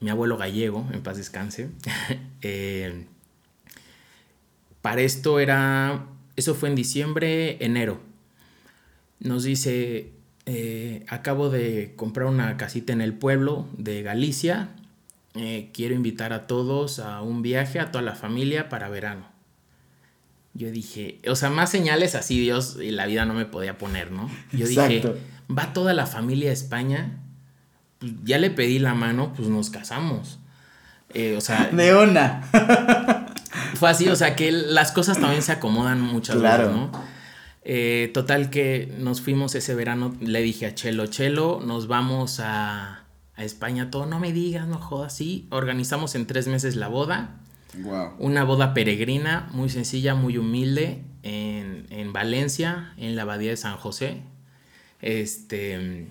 mi 0.00 0.10
abuelo 0.10 0.36
gallego 0.36 0.88
en 0.92 1.02
paz 1.02 1.16
descanse, 1.16 1.70
eh, 2.42 3.06
para 4.82 5.02
esto 5.02 5.38
era, 5.38 6.06
eso 6.34 6.54
fue 6.54 6.68
en 6.68 6.74
diciembre, 6.74 7.64
enero. 7.64 8.00
Nos 9.20 9.44
dice, 9.44 10.10
eh, 10.46 11.04
acabo 11.08 11.50
de 11.50 11.94
comprar 11.96 12.26
una 12.26 12.56
casita 12.56 12.92
en 12.92 13.00
el 13.00 13.14
pueblo 13.14 13.66
de 13.76 14.02
Galicia, 14.02 14.70
eh, 15.34 15.70
quiero 15.72 15.94
invitar 15.94 16.32
a 16.32 16.46
todos 16.46 16.98
a 16.98 17.22
un 17.22 17.42
viaje, 17.42 17.80
a 17.80 17.90
toda 17.90 18.02
la 18.02 18.14
familia 18.14 18.68
para 18.68 18.88
verano. 18.88 19.26
Yo 20.54 20.70
dije, 20.70 21.20
o 21.26 21.34
sea, 21.34 21.48
más 21.48 21.70
señales 21.70 22.14
así 22.14 22.38
Dios 22.38 22.76
y 22.80 22.90
la 22.90 23.06
vida 23.06 23.24
no 23.24 23.32
me 23.32 23.46
podía 23.46 23.78
poner, 23.78 24.10
¿no? 24.10 24.30
Yo 24.52 24.66
dije, 24.66 25.02
va 25.50 25.72
toda 25.72 25.94
la 25.94 26.06
familia 26.06 26.50
a 26.50 26.52
España 26.52 27.18
pues, 28.02 28.12
ya 28.24 28.38
le 28.38 28.50
pedí 28.50 28.80
la 28.80 28.94
mano, 28.94 29.32
pues 29.34 29.48
nos 29.48 29.70
casamos. 29.70 30.40
Eh, 31.14 31.36
o 31.38 31.40
sea. 31.40 31.70
De 31.72 31.94
una. 31.94 32.42
fue 33.74 33.88
así, 33.88 34.08
o 34.08 34.16
sea 34.16 34.34
que 34.34 34.50
las 34.50 34.90
cosas 34.90 35.20
también 35.20 35.40
se 35.40 35.52
acomodan 35.52 36.00
muchas 36.00 36.42
veces, 36.42 36.68
¿no? 36.68 36.90
Eh, 37.64 38.10
total 38.12 38.50
que 38.50 38.92
nos 38.98 39.20
fuimos 39.20 39.54
ese 39.54 39.74
verano, 39.74 40.16
le 40.20 40.42
dije 40.42 40.66
a 40.66 40.74
Chelo, 40.74 41.06
Chelo, 41.06 41.60
nos 41.64 41.86
vamos 41.86 42.40
a, 42.40 43.04
a 43.36 43.44
España 43.44 43.90
todo, 43.90 44.06
no 44.06 44.18
me 44.18 44.32
digas, 44.32 44.66
no 44.66 44.78
jodas, 44.78 45.16
sí, 45.16 45.46
organizamos 45.50 46.14
en 46.14 46.26
tres 46.26 46.48
meses 46.48 46.76
la 46.76 46.88
boda. 46.88 47.38
Wow. 47.78 48.12
Una 48.18 48.44
boda 48.44 48.74
peregrina, 48.74 49.48
muy 49.52 49.70
sencilla, 49.70 50.14
muy 50.14 50.38
humilde, 50.38 51.02
en, 51.22 51.86
en 51.90 52.12
Valencia, 52.12 52.92
en 52.96 53.16
la 53.16 53.22
abadía 53.22 53.50
de 53.50 53.56
San 53.56 53.76
José. 53.76 54.22
Este 55.00 56.06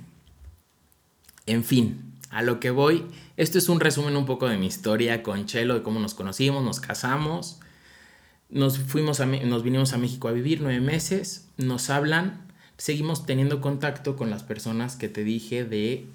en 1.45 1.63
fin, 1.63 2.13
a 2.29 2.41
lo 2.41 2.59
que 2.59 2.71
voy, 2.71 3.05
esto 3.37 3.57
es 3.57 3.67
un 3.69 3.79
resumen 3.79 4.15
un 4.15 4.25
poco 4.25 4.47
de 4.47 4.57
mi 4.57 4.67
historia 4.67 5.23
con 5.23 5.45
Chelo, 5.45 5.73
de 5.73 5.83
cómo 5.83 5.99
nos 5.99 6.13
conocimos, 6.13 6.63
nos 6.63 6.79
casamos, 6.79 7.59
nos 8.51 8.77
fuimos 8.77 9.19
a, 9.21 9.25
nos 9.25 9.63
vinimos 9.63 9.93
a 9.93 9.97
México 9.97 10.27
a 10.27 10.31
vivir 10.31 10.61
nueve 10.61 10.81
meses, 10.81 11.47
nos 11.57 11.89
hablan, 11.89 12.41
seguimos 12.77 13.25
teniendo 13.25 13.61
contacto 13.61 14.15
con 14.15 14.29
las 14.29 14.43
personas 14.43 14.95
que 14.95 15.09
te 15.09 15.23
dije 15.23 15.63
de 15.63 16.05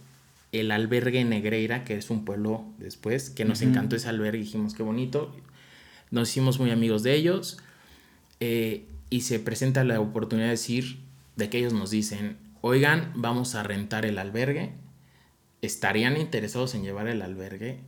el 0.53 0.71
albergue 0.71 1.25
Negreira, 1.25 1.85
que 1.85 1.97
es 1.97 2.11
un 2.11 2.25
pueblo 2.25 2.65
después, 2.79 3.31
que 3.31 3.45
nos 3.45 3.63
encantó 3.63 3.97
ese 3.97 4.09
albergue, 4.09 4.41
dijimos 4.41 4.75
qué 4.75 4.83
bonito, 4.83 5.35
nos 6.11 6.31
hicimos 6.31 6.61
muy 6.61 6.71
amigos 6.71 7.03
de 7.03 7.15
ellos, 7.15 7.59
eh, 8.41 8.87
y 9.11 9.23
se 9.23 9.39
presenta 9.41 9.85
la 9.85 10.01
oportunidad 10.01 10.47
de 10.47 10.53
decir, 10.53 10.99
de 11.37 11.51
que 11.51 11.59
ellos 11.59 11.73
nos 11.73 11.91
dicen, 11.91 12.37
oigan, 12.61 13.13
vamos 13.15 13.55
a 13.55 13.63
rentar 13.63 14.07
el 14.07 14.19
albergue, 14.19 14.73
estarían 15.63 16.17
interesados 16.17 16.75
en 16.75 16.83
llevar 16.83 17.09
el 17.09 17.23
albergue 17.23 17.81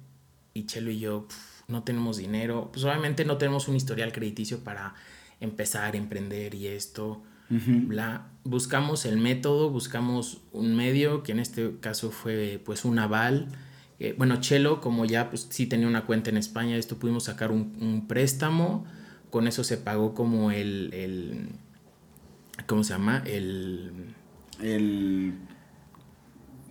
y 0.54 0.66
Chelo 0.66 0.90
y 0.90 0.98
yo 0.98 1.26
no 1.68 1.82
tenemos 1.82 2.16
dinero, 2.16 2.70
pues 2.72 2.82
obviamente 2.84 3.26
no 3.26 3.36
tenemos 3.36 3.68
un 3.68 3.76
historial 3.76 4.10
crediticio 4.10 4.64
para 4.64 4.94
empezar 5.38 5.94
a 5.94 5.98
emprender 5.98 6.54
y 6.54 6.66
esto, 6.66 7.22
bla. 7.50 8.28
Buscamos 8.44 9.04
el 9.04 9.18
método, 9.18 9.68
buscamos 9.68 10.40
un 10.52 10.74
medio, 10.74 11.22
que 11.22 11.32
en 11.32 11.40
este 11.40 11.74
caso 11.80 12.10
fue 12.10 12.60
pues 12.64 12.86
un 12.86 12.98
aval. 12.98 13.48
Eh, 14.00 14.14
bueno, 14.16 14.40
Chelo, 14.40 14.80
como 14.80 15.04
ya 15.04 15.28
pues 15.28 15.46
sí 15.50 15.66
tenía 15.66 15.86
una 15.86 16.06
cuenta 16.06 16.30
en 16.30 16.38
España, 16.38 16.76
esto 16.76 16.98
pudimos 16.98 17.24
sacar 17.24 17.52
un, 17.52 18.06
préstamo, 18.08 18.86
con 19.30 19.46
eso 19.46 19.62
se 19.62 19.76
pagó 19.76 20.14
como 20.14 20.50
el, 20.50 20.90
el 20.94 21.48
¿cómo 22.66 22.82
se 22.82 22.94
llama? 22.94 23.22
El... 23.26 24.14
El 24.62 25.34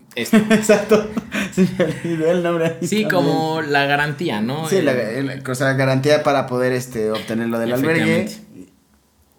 Exacto. 0.15 1.09
Sí, 1.53 1.67
el 1.79 2.43
nombre. 2.43 2.77
Sí, 2.81 3.05
como 3.05 3.61
la 3.61 3.85
garantía, 3.85 4.41
¿no? 4.41 4.67
Sí, 4.67 4.81
la, 4.81 4.93
garantía 4.93 6.23
para 6.23 6.47
poder 6.47 6.71
este, 6.71 7.11
obtener 7.11 7.49
lo 7.49 7.59
del 7.59 7.73
albergue. 7.73 8.29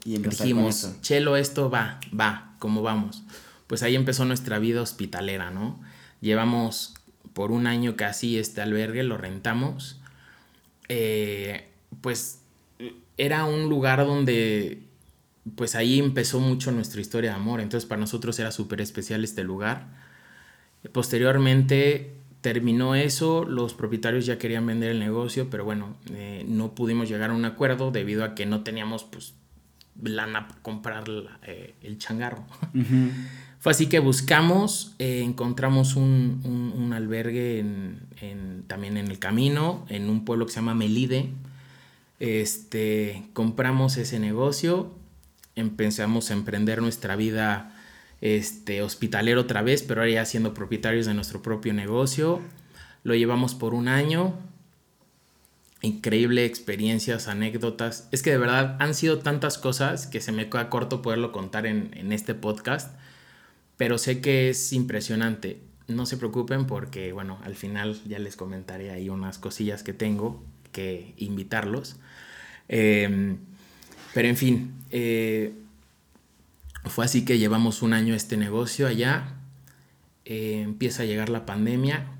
Y, 0.04 0.14
y 0.14 0.18
Dijimos, 0.18 0.96
Chelo, 1.00 1.36
esto 1.36 1.68
va, 1.70 1.98
va, 2.18 2.54
¿cómo 2.58 2.82
vamos? 2.82 3.24
Pues 3.66 3.82
ahí 3.82 3.96
empezó 3.96 4.24
nuestra 4.24 4.58
vida 4.58 4.80
hospitalera, 4.80 5.50
¿no? 5.50 5.80
Llevamos 6.20 6.94
por 7.32 7.50
un 7.50 7.66
año 7.66 7.96
casi 7.96 8.38
este 8.38 8.60
albergue, 8.60 9.02
lo 9.02 9.16
rentamos. 9.16 10.00
Eh, 10.88 11.68
pues 12.00 12.40
era 13.16 13.44
un 13.44 13.68
lugar 13.68 13.98
donde, 14.06 14.82
pues 15.56 15.74
ahí 15.74 15.98
empezó 15.98 16.40
mucho 16.40 16.72
nuestra 16.72 17.00
historia 17.00 17.30
de 17.30 17.36
amor. 17.36 17.60
Entonces 17.60 17.88
para 17.88 18.00
nosotros 18.00 18.38
era 18.38 18.50
súper 18.52 18.80
especial 18.80 19.24
este 19.24 19.44
lugar 19.44 20.07
Posteriormente 20.92 22.18
terminó 22.40 22.94
eso, 22.94 23.44
los 23.44 23.74
propietarios 23.74 24.26
ya 24.26 24.38
querían 24.38 24.66
vender 24.66 24.90
el 24.90 25.00
negocio, 25.00 25.50
pero 25.50 25.64
bueno, 25.64 25.96
eh, 26.12 26.44
no 26.46 26.74
pudimos 26.74 27.08
llegar 27.08 27.30
a 27.30 27.34
un 27.34 27.44
acuerdo 27.44 27.90
debido 27.90 28.24
a 28.24 28.34
que 28.34 28.46
no 28.46 28.62
teníamos 28.62 29.04
pues 29.04 29.34
lana 30.02 30.46
para 30.46 30.62
comprar 30.62 31.04
eh, 31.42 31.74
el 31.82 31.98
changarro. 31.98 32.44
Fue 33.60 33.72
así 33.72 33.88
que 33.88 33.98
buscamos, 33.98 34.94
eh, 35.00 35.22
encontramos 35.24 35.96
un, 35.96 36.92
albergue 36.94 37.64
también 38.68 38.96
en 38.96 39.08
el 39.08 39.18
camino, 39.18 39.84
en 39.88 40.08
un 40.08 40.24
pueblo 40.24 40.46
que 40.46 40.52
se 40.52 40.60
llama 40.60 40.74
Melide. 40.74 41.30
Este, 42.20 43.24
compramos 43.32 43.96
ese 43.96 44.20
negocio, 44.20 44.92
empezamos 45.56 46.30
a 46.30 46.34
emprender 46.34 46.80
nuestra 46.80 47.16
vida 47.16 47.77
este, 48.20 48.82
hospitalero 48.82 49.42
otra 49.42 49.62
vez, 49.62 49.82
pero 49.82 50.00
ahora 50.00 50.12
ya 50.12 50.24
siendo 50.24 50.54
propietarios 50.54 51.06
de 51.06 51.14
nuestro 51.14 51.42
propio 51.42 51.72
negocio. 51.72 52.40
Lo 53.04 53.14
llevamos 53.14 53.54
por 53.54 53.74
un 53.74 53.88
año. 53.88 54.34
Increíble 55.80 56.44
experiencias, 56.44 57.28
anécdotas. 57.28 58.08
Es 58.10 58.22
que 58.22 58.30
de 58.30 58.38
verdad 58.38 58.76
han 58.80 58.94
sido 58.94 59.20
tantas 59.20 59.58
cosas 59.58 60.06
que 60.08 60.20
se 60.20 60.32
me 60.32 60.50
queda 60.50 60.68
corto 60.68 61.02
poderlo 61.02 61.30
contar 61.30 61.66
en, 61.66 62.12
este 62.12 62.34
podcast. 62.34 62.96
Pero 63.76 63.98
sé 63.98 64.20
que 64.20 64.50
es 64.50 64.72
impresionante. 64.72 65.60
No 65.86 66.04
se 66.04 66.16
preocupen 66.16 66.66
porque, 66.66 67.12
bueno, 67.12 67.38
al 67.44 67.54
final 67.54 68.00
ya 68.06 68.18
les 68.18 68.36
comentaré 68.36 68.90
ahí 68.90 69.08
unas 69.08 69.38
cosillas 69.38 69.84
que 69.84 69.92
tengo 69.92 70.42
que 70.72 71.14
invitarlos. 71.16 71.96
Em, 72.68 73.38
pero 74.12 74.28
en 74.28 74.36
fin, 74.36 74.74
eh, 74.90 75.54
fue 76.88 77.04
así 77.04 77.24
que 77.24 77.38
llevamos 77.38 77.82
un 77.82 77.92
año 77.92 78.14
este 78.14 78.36
negocio 78.36 78.86
allá. 78.86 79.34
Eh, 80.24 80.60
empieza 80.62 81.02
a 81.02 81.06
llegar 81.06 81.28
la 81.28 81.46
pandemia. 81.46 82.12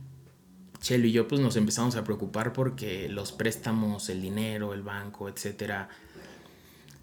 Chelo 0.81 1.07
y 1.07 1.13
yo 1.13 1.29
pues 1.29 1.41
nos 1.41 1.57
empezamos 1.57 1.97
a 1.97 2.05
preocupar 2.05 2.53
porque 2.53 3.09
los 3.09 3.33
préstamos, 3.33 4.09
el 4.09 4.23
dinero, 4.23 4.75
el 4.75 4.83
banco, 4.83 5.29
etc. 5.29 5.89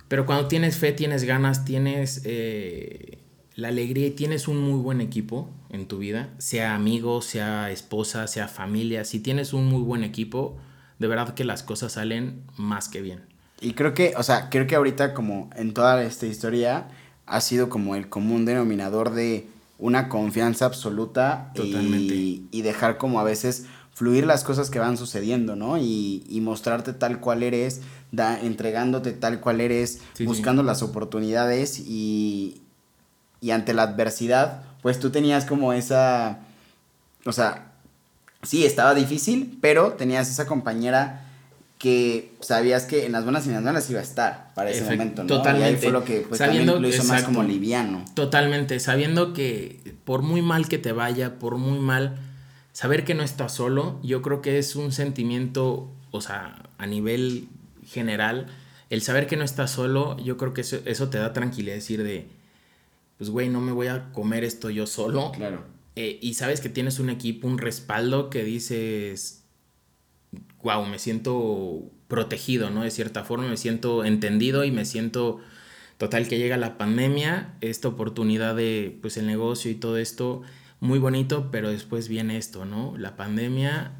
Pero 0.07 0.25
cuando 0.25 0.47
tienes 0.47 0.77
fe, 0.77 0.91
tienes 0.93 1.23
ganas, 1.23 1.65
tienes 1.65 2.21
eh, 2.25 3.19
la 3.55 3.69
alegría 3.69 4.07
y 4.07 4.11
tienes 4.11 4.47
un 4.47 4.57
muy 4.57 4.79
buen 4.79 5.01
equipo 5.01 5.49
en 5.69 5.87
tu 5.87 5.97
vida, 5.97 6.29
sea 6.37 6.75
amigo, 6.75 7.21
sea 7.21 7.71
esposa, 7.71 8.27
sea 8.27 8.47
familia, 8.47 9.05
si 9.05 9.19
tienes 9.19 9.53
un 9.53 9.67
muy 9.67 9.81
buen 9.81 10.03
equipo, 10.03 10.57
de 10.99 11.07
verdad 11.07 11.33
que 11.33 11.43
las 11.43 11.63
cosas 11.63 11.93
salen 11.93 12.43
más 12.57 12.89
que 12.89 13.01
bien. 13.01 13.21
Y 13.61 13.73
creo 13.73 13.93
que, 13.93 14.13
o 14.17 14.23
sea, 14.23 14.49
creo 14.49 14.67
que 14.67 14.75
ahorita 14.75 15.13
como 15.13 15.49
en 15.55 15.73
toda 15.73 16.03
esta 16.03 16.25
historia, 16.25 16.89
ha 17.25 17.41
sido 17.41 17.69
como 17.69 17.95
el 17.95 18.09
común 18.09 18.45
denominador 18.45 19.11
de 19.11 19.47
una 19.77 20.09
confianza 20.09 20.65
absoluta 20.65 21.51
Y, 21.55 22.47
y, 22.51 22.61
dejar 22.61 22.97
como 22.97 23.19
a 23.19 23.23
veces 23.23 23.65
fluir 23.93 24.25
las 24.25 24.43
cosas 24.43 24.69
que 24.69 24.79
van 24.79 24.97
sucediendo, 24.97 25.55
¿no? 25.55 25.77
Y, 25.77 26.25
y 26.29 26.41
mostrarte 26.41 26.93
tal 26.93 27.19
cual 27.19 27.43
eres, 27.43 27.81
da, 28.11 28.39
entregándote 28.39 29.11
tal 29.11 29.39
cual 29.39 29.61
eres, 29.61 30.01
buscando 30.25 30.63
las 30.63 30.81
oportunidades 30.81 31.79
y, 31.79 32.61
y 33.41 33.51
ante 33.51 33.73
la 33.73 33.83
adversidad, 33.83 34.63
pues 34.81 34.99
tú 34.99 35.11
tenías 35.11 35.45
como 35.45 35.73
esa, 35.73 36.39
o 37.25 37.31
sea, 37.31 37.71
sí, 38.43 38.65
estaba 38.65 38.93
difícil, 38.95 39.57
pero 39.61 39.93
tenías 39.93 40.29
esa 40.29 40.45
compañera 40.45 41.24
que 41.77 42.31
sabías 42.39 42.85
que 42.85 43.05
en 43.05 43.11
las 43.11 43.23
buenas 43.23 43.45
y 43.45 43.49
en 43.49 43.55
las 43.55 43.63
malas 43.63 43.89
iba 43.89 43.99
a 43.99 44.03
estar 44.03 44.53
para 44.55 44.69
ese 44.69 44.83
momento, 44.83 45.23
¿no? 45.23 45.27
Totalmente. 45.27 45.71
Y 45.71 45.73
ahí 45.75 45.81
fue 45.81 45.91
lo 45.91 46.05
que 46.05 46.21
pues, 46.21 46.39
sabiendo, 46.39 46.79
lo 46.79 46.87
hizo 46.87 47.03
más 47.03 47.23
como 47.23 47.43
liviano. 47.43 48.05
Totalmente, 48.13 48.79
sabiendo 48.79 49.33
que 49.33 49.95
por 50.05 50.21
muy 50.21 50.41
mal 50.41 50.67
que 50.67 50.77
te 50.77 50.93
vaya, 50.93 51.37
por 51.37 51.57
muy 51.57 51.79
mal, 51.79 52.17
saber 52.71 53.03
que 53.03 53.13
no 53.13 53.23
estás 53.23 53.53
solo, 53.53 53.99
yo 54.03 54.21
creo 54.21 54.41
que 54.41 54.57
es 54.57 54.75
un 54.75 54.91
sentimiento, 54.91 55.89
o 56.11 56.21
sea, 56.21 56.63
a 56.77 56.87
nivel 56.87 57.47
general, 57.85 58.47
el 58.89 59.01
saber 59.01 59.27
que 59.27 59.35
no 59.35 59.43
estás 59.43 59.71
solo, 59.71 60.17
yo 60.19 60.37
creo 60.37 60.53
que 60.53 60.61
eso, 60.61 60.77
eso 60.85 61.09
te 61.09 61.17
da 61.17 61.33
tranquilidad, 61.33 61.75
decir 61.75 62.03
de, 62.03 62.27
pues 63.17 63.29
güey, 63.29 63.49
no 63.49 63.61
me 63.61 63.71
voy 63.71 63.87
a 63.87 64.11
comer 64.11 64.43
esto 64.43 64.69
yo 64.69 64.87
solo. 64.87 65.31
Claro. 65.31 65.63
Eh, 65.95 66.19
y 66.21 66.33
sabes 66.33 66.59
que 66.59 66.69
tienes 66.69 66.99
un 66.99 67.09
equipo, 67.09 67.47
un 67.47 67.57
respaldo 67.57 68.29
que 68.29 68.43
dices, 68.43 69.44
wow, 70.63 70.85
me 70.85 70.99
siento 70.99 71.91
protegido, 72.07 72.69
¿no? 72.69 72.83
De 72.83 72.91
cierta 72.91 73.23
forma, 73.23 73.47
me 73.47 73.57
siento 73.57 74.05
entendido 74.05 74.63
y 74.63 74.71
me 74.71 74.85
siento 74.85 75.39
total 75.97 76.27
que 76.27 76.37
llega 76.37 76.57
la 76.57 76.77
pandemia, 76.77 77.55
esta 77.61 77.87
oportunidad 77.87 78.55
de, 78.55 78.97
pues, 79.01 79.17
el 79.17 79.27
negocio 79.27 79.71
y 79.71 79.75
todo 79.75 79.97
esto, 79.97 80.41
muy 80.79 80.99
bonito, 80.99 81.49
pero 81.51 81.69
después 81.69 82.07
viene 82.07 82.37
esto, 82.37 82.65
¿no? 82.65 82.95
La 82.97 83.15
pandemia, 83.15 83.93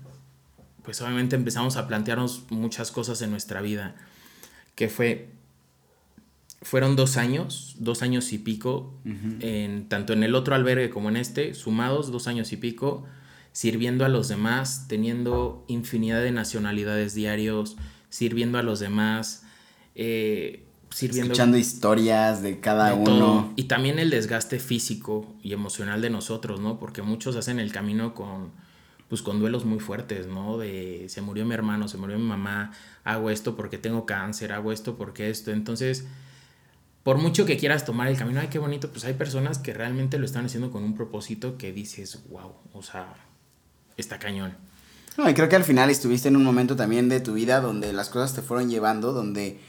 pues 0.83 1.01
obviamente 1.01 1.35
empezamos 1.35 1.77
a 1.77 1.87
plantearnos 1.87 2.45
muchas 2.49 2.91
cosas 2.91 3.21
en 3.21 3.31
nuestra 3.31 3.61
vida, 3.61 3.95
que 4.75 4.89
fue, 4.89 5.29
fueron 6.61 6.95
dos 6.95 7.17
años, 7.17 7.75
dos 7.79 8.01
años 8.01 8.33
y 8.33 8.39
pico, 8.39 8.93
en, 9.39 9.87
tanto 9.87 10.13
en 10.13 10.23
el 10.23 10.35
otro 10.35 10.53
albergue 10.53 10.89
como 10.89 11.09
en 11.09 11.17
este, 11.17 11.53
sumados 11.53 12.11
dos 12.11 12.27
años 12.27 12.51
y 12.51 12.57
pico, 12.57 13.05
sirviendo 13.55 14.03
a 14.03 14.09
los 14.09 14.27
demás, 14.27 14.85
teniendo 14.89 15.63
infinidad 15.69 16.21
de 16.21 16.31
nacionalidades 16.31 17.13
diarios, 17.13 17.77
sirviendo 18.09 18.57
a 18.57 18.63
los 18.63 18.81
demás, 18.81 19.43
eh, 19.95 20.65
sirviendo... 20.89 21.31
Escuchando 21.31 21.57
historias 21.57 22.43
de 22.43 22.59
cada 22.59 22.93
uno. 22.95 23.53
Y 23.55 23.63
también 23.63 23.97
el 23.97 24.09
desgaste 24.09 24.59
físico 24.59 25.33
y 25.41 25.53
emocional 25.53 26.01
de 26.01 26.09
nosotros, 26.09 26.59
¿no? 26.59 26.77
Porque 26.79 27.01
muchos 27.01 27.37
hacen 27.37 27.61
el 27.61 27.71
camino 27.71 28.13
con, 28.13 28.51
pues, 29.07 29.21
con 29.21 29.39
duelos 29.39 29.63
muy 29.63 29.79
fuertes, 29.79 30.27
¿no? 30.27 30.57
De 30.57 31.05
se 31.07 31.21
murió 31.21 31.45
mi 31.45 31.53
hermano, 31.53 31.87
se 31.87 31.97
murió 31.97 32.19
mi 32.19 32.25
mamá, 32.25 32.73
hago 33.05 33.29
esto 33.29 33.55
porque 33.55 33.77
tengo 33.77 34.05
cáncer, 34.05 34.51
hago 34.51 34.73
esto 34.73 34.97
porque 34.97 35.29
esto. 35.29 35.51
Entonces, 35.51 36.05
por 37.03 37.19
mucho 37.19 37.45
que 37.45 37.55
quieras 37.55 37.85
tomar 37.85 38.09
el 38.09 38.17
camino, 38.17 38.41
ay, 38.41 38.49
qué 38.49 38.59
bonito, 38.59 38.91
pues 38.91 39.05
hay 39.05 39.13
personas 39.13 39.59
que 39.59 39.73
realmente 39.73 40.19
lo 40.19 40.25
están 40.25 40.43
haciendo 40.43 40.71
con 40.71 40.83
un 40.83 40.93
propósito 40.93 41.57
que 41.57 41.71
dices, 41.71 42.21
wow, 42.29 42.51
o 42.73 42.83
sea, 42.83 43.15
está 43.97 44.19
cañón. 44.19 44.55
No, 45.17 45.29
y 45.29 45.33
creo 45.33 45.47
que 45.47 45.55
al 45.55 45.63
final 45.63 45.89
estuviste 45.89 46.27
en 46.27 46.35
un 46.35 46.43
momento 46.43 46.75
también 46.75 47.07
de 47.07 47.21
tu 47.21 47.33
vida 47.33 47.61
donde 47.61 47.93
las 47.93 48.09
cosas 48.09 48.33
te 48.33 48.41
fueron 48.41 48.69
llevando, 48.69 49.13
donde 49.13 49.59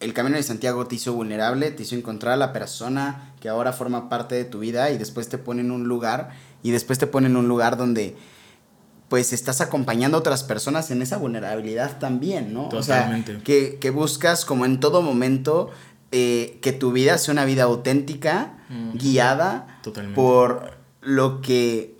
el 0.00 0.14
camino 0.14 0.36
de 0.36 0.42
Santiago 0.42 0.86
te 0.86 0.94
hizo 0.96 1.12
vulnerable, 1.12 1.70
te 1.70 1.82
hizo 1.82 1.94
encontrar 1.94 2.34
a 2.34 2.36
la 2.36 2.52
persona 2.52 3.34
que 3.40 3.48
ahora 3.48 3.72
forma 3.72 4.08
parte 4.08 4.34
de 4.34 4.44
tu 4.44 4.60
vida 4.60 4.90
y 4.90 4.98
después 4.98 5.28
te 5.28 5.38
pone 5.38 5.60
en 5.60 5.70
un 5.70 5.84
lugar 5.84 6.30
y 6.62 6.70
después 6.70 6.98
te 6.98 7.06
pone 7.06 7.26
en 7.26 7.36
un 7.36 7.48
lugar 7.48 7.76
donde 7.76 8.16
pues 9.08 9.32
estás 9.32 9.60
acompañando 9.60 10.16
a 10.16 10.20
otras 10.20 10.42
personas 10.42 10.90
en 10.90 11.02
esa 11.02 11.18
vulnerabilidad 11.18 11.98
también, 11.98 12.54
¿no? 12.54 12.68
Totalmente. 12.70 13.32
O 13.32 13.34
sea, 13.34 13.44
que, 13.44 13.78
que 13.78 13.90
buscas 13.90 14.44
como 14.44 14.64
en 14.64 14.80
todo 14.80 15.02
momento 15.02 15.70
eh, 16.10 16.58
que 16.62 16.72
tu 16.72 16.92
vida 16.92 17.18
sea 17.18 17.32
una 17.32 17.44
vida 17.44 17.64
auténtica, 17.64 18.58
guiada 18.94 19.80
por 20.14 20.78
lo 21.00 21.40
que 21.40 21.93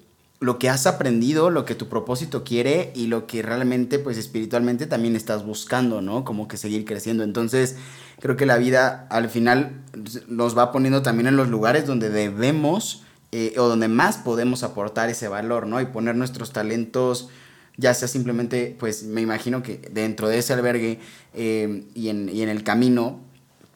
lo 0.44 0.58
que 0.58 0.68
has 0.68 0.86
aprendido, 0.86 1.48
lo 1.48 1.64
que 1.64 1.74
tu 1.74 1.88
propósito 1.88 2.44
quiere 2.44 2.92
y 2.94 3.06
lo 3.06 3.26
que 3.26 3.40
realmente, 3.40 3.98
pues 3.98 4.18
espiritualmente 4.18 4.86
también 4.86 5.16
estás 5.16 5.42
buscando, 5.42 6.02
¿no? 6.02 6.22
Como 6.22 6.48
que 6.48 6.58
seguir 6.58 6.84
creciendo. 6.84 7.24
Entonces, 7.24 7.76
creo 8.20 8.36
que 8.36 8.44
la 8.44 8.58
vida 8.58 9.06
al 9.08 9.30
final 9.30 9.80
nos 10.28 10.56
va 10.56 10.70
poniendo 10.70 11.00
también 11.00 11.28
en 11.28 11.36
los 11.36 11.48
lugares 11.48 11.86
donde 11.86 12.10
debemos 12.10 13.04
eh, 13.32 13.54
o 13.56 13.68
donde 13.68 13.88
más 13.88 14.18
podemos 14.18 14.62
aportar 14.64 15.08
ese 15.08 15.28
valor, 15.28 15.66
¿no? 15.66 15.80
Y 15.80 15.86
poner 15.86 16.14
nuestros 16.14 16.52
talentos, 16.52 17.30
ya 17.78 17.94
sea 17.94 18.06
simplemente, 18.06 18.76
pues 18.78 19.04
me 19.04 19.22
imagino 19.22 19.62
que 19.62 19.78
dentro 19.92 20.28
de 20.28 20.38
ese 20.38 20.52
albergue 20.52 21.00
eh, 21.32 21.86
y, 21.94 22.10
en, 22.10 22.28
y 22.28 22.42
en 22.42 22.50
el 22.50 22.64
camino, 22.64 23.20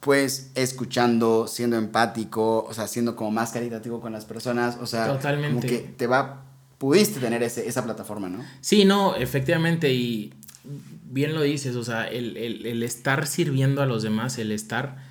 pues 0.00 0.50
escuchando, 0.54 1.46
siendo 1.48 1.76
empático, 1.76 2.66
o 2.68 2.74
sea, 2.74 2.86
siendo 2.88 3.16
como 3.16 3.30
más 3.30 3.52
caritativo 3.52 4.02
con 4.02 4.12
las 4.12 4.26
personas, 4.26 4.76
o 4.82 4.86
sea, 4.86 5.06
Totalmente. 5.06 5.48
como 5.48 5.60
que 5.62 5.78
te 5.96 6.06
va 6.06 6.44
pudiste 6.78 7.18
tener 7.20 7.42
ese, 7.42 7.68
esa 7.68 7.84
plataforma, 7.84 8.28
¿no? 8.28 8.44
Sí, 8.60 8.84
no, 8.84 9.16
efectivamente, 9.16 9.92
y 9.92 10.32
bien 11.10 11.34
lo 11.34 11.42
dices, 11.42 11.74
o 11.76 11.84
sea, 11.84 12.06
el, 12.06 12.36
el, 12.36 12.82
estar 12.82 13.26
sirviendo 13.26 13.82
a 13.82 13.86
los 13.86 14.02
demás, 14.02 14.38
el 14.38 14.52
estar... 14.52 15.06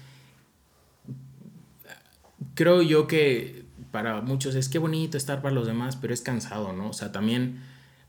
Creo 2.56 2.82
yo 2.82 3.08
que 3.08 3.66
para 3.92 4.22
muchos 4.22 4.56
es 4.56 4.70
que 4.70 4.80
bonito 4.80 5.18
estar 5.18 5.42
para 5.42 5.54
los 5.54 5.68
demás, 5.68 5.96
pero 5.96 6.14
es 6.14 6.22
cansado, 6.22 6.74
¿no? 6.74 6.90
O 6.90 6.94
sea, 6.94 7.12
también 7.12 7.62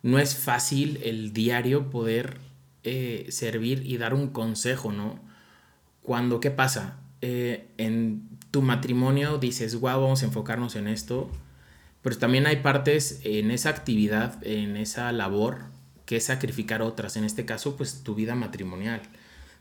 no 0.03 0.19
es 0.19 0.37
fácil 0.37 1.01
el 1.03 1.33
diario 1.33 1.91
poder 1.91 2.39
eh, 2.85 3.27
servir 3.31 3.83
y 3.85 3.99
dar 3.99 4.15
un 4.15 4.29
consejo, 4.29 4.93
¿no? 4.93 5.19
Cuando, 6.03 6.41
¿qué 6.41 6.51
pasa? 6.51 6.99
Eh, 7.21 7.69
en 7.77 8.29
tu 8.51 8.63
matrimonio 8.63 9.39
dices, 9.39 9.75
wow, 9.81 10.01
vamos 10.01 10.23
a 10.23 10.27
enfocarnos 10.27 10.77
en 10.77 10.89
esto 10.89 11.31
pero 12.03 12.17
también 12.17 12.47
hay 12.47 12.57
partes 12.57 13.21
en 13.25 13.51
esa 13.51 13.71
actividad, 13.71 14.45
en 14.47 14.77
esa 14.77 15.11
labor, 15.13 15.67
que 16.07 16.17
es 16.17 16.25
sacrificar 16.25 16.83
otras. 16.83 17.17
En 17.17 17.25
este 17.25 17.45
caso, 17.45 17.77
pues 17.77 18.03
tu 18.03 18.15
vida 18.15 18.35
matrimonial. 18.35 19.03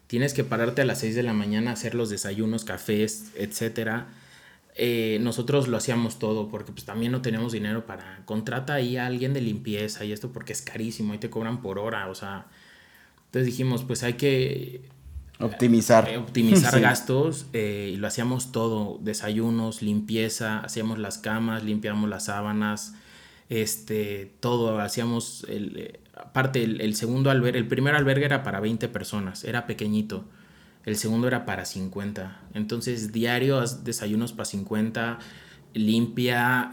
Tienes 0.07 0.33
que 0.33 0.43
pararte 0.43 0.81
a 0.81 0.85
las 0.85 0.99
6 0.99 1.15
de 1.15 1.23
la 1.23 1.33
mañana 1.33 1.71
a 1.71 1.73
hacer 1.73 1.93
los 1.93 2.09
desayunos, 2.09 2.63
cafés, 2.63 3.31
etc. 3.35 4.05
Eh, 4.75 5.17
nosotros 5.21 5.67
lo 5.67 5.75
hacíamos 5.75 6.19
todo 6.19 6.49
porque 6.49 6.71
pues 6.71 6.85
también 6.85 7.11
no 7.11 7.21
tenemos 7.21 7.51
dinero 7.51 7.85
para 7.85 8.21
contrata 8.25 8.75
ahí 8.75 8.95
a 8.95 9.07
alguien 9.07 9.33
de 9.33 9.41
limpieza 9.41 10.05
y 10.05 10.11
esto 10.11 10.31
porque 10.31 10.53
es 10.53 10.61
carísimo 10.61 11.15
y 11.15 11.17
te 11.17 11.31
cobran 11.31 11.61
por 11.63 11.79
hora, 11.79 12.07
o 12.09 12.15
sea, 12.15 12.45
entonces 13.25 13.47
dijimos 13.47 13.83
pues 13.85 14.03
hay 14.03 14.13
que 14.13 14.87
Optimizar. 15.39 16.09
Eh, 16.09 16.17
optimizar 16.17 16.79
gastos 16.81 17.45
eh, 17.53 17.91
y 17.93 17.97
lo 17.97 18.07
hacíamos 18.07 18.51
todo, 18.51 18.99
desayunos, 19.01 19.81
limpieza, 19.81 20.59
hacíamos 20.59 20.97
las 20.97 21.19
camas, 21.19 21.63
limpiamos 21.63 22.09
las 22.09 22.25
sábanas, 22.25 22.95
este, 23.49 24.33
todo, 24.39 24.79
hacíamos, 24.79 25.45
el, 25.47 25.77
eh, 25.77 25.99
aparte 26.15 26.63
el, 26.63 26.95
segundo 26.95 27.29
albergue, 27.29 27.59
el 27.59 27.67
primer 27.67 27.95
albergue 27.95 28.25
era 28.25 28.43
para 28.43 28.59
20 28.59 28.87
personas, 28.89 29.43
era 29.43 29.67
pequeñito, 29.67 30.25
el 30.85 30.97
segundo 30.97 31.27
era 31.27 31.45
para 31.45 31.65
50, 31.65 32.41
entonces 32.53 33.11
diario 33.11 33.61
desayunos 33.83 34.33
para 34.33 34.45
50, 34.45 35.19
limpia, 35.75 36.71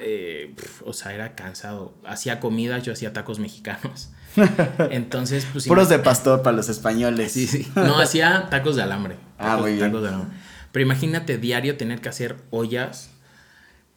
o 0.85 0.93
sea, 0.95 1.13
era 1.13 1.35
cansado, 1.35 1.95
hacía 2.07 2.41
comida, 2.41 2.79
yo 2.79 2.93
hacía 2.93 3.13
tacos 3.13 3.39
mexicanos. 3.39 4.11
Entonces, 4.91 5.47
pues. 5.53 5.67
Puros 5.67 5.89
de 5.89 5.99
pastor 5.99 6.43
para 6.43 6.57
los 6.57 6.69
españoles. 6.69 7.33
Sí, 7.33 7.47
sí. 7.47 7.67
No, 7.75 7.99
hacía 8.01 8.49
tacos 8.51 8.77
de 8.77 8.83
alambre. 8.83 9.17
ah, 9.39 9.57
muy 9.59 9.75
bien. 9.75 9.93
Pero 10.73 10.85
imagínate 10.85 11.39
diario 11.39 11.77
tener 11.77 12.01
que 12.01 12.09
hacer 12.09 12.37
ollas 12.51 13.11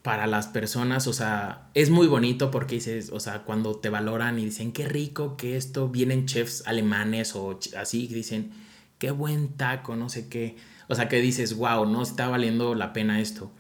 para 0.03 0.25
las 0.25 0.47
personas, 0.47 1.05
o 1.07 1.11
sea, 1.11 1.67
es 1.73 1.89
muy 1.89 2.07
bonito 2.07 2.49
porque 2.49 2.75
dices, 2.75 3.09
o 3.11 3.19
sea, 3.19 3.43
cuando 3.43 3.75
te 3.75 3.89
valoran 3.89 4.39
y 4.39 4.45
dicen, 4.45 4.71
qué 4.71 4.87
rico 4.87 5.35
que 5.35 5.57
esto, 5.57 5.89
vienen 5.89 6.27
chefs 6.27 6.63
alemanes 6.65 7.35
o 7.35 7.59
así, 7.77 8.07
dicen, 8.07 8.51
qué 8.99 9.11
buen 9.11 9.57
taco, 9.57 9.97
no 9.97 10.07
sé 10.07 10.29
qué. 10.29 10.55
O 10.87 10.95
sea, 10.95 11.09
que 11.09 11.19
dices, 11.19 11.57
wow, 11.57 11.85
no 11.85 12.03
está 12.03 12.29
valiendo 12.29 12.73
la 12.73 12.93
pena 12.93 13.19
esto. 13.19 13.51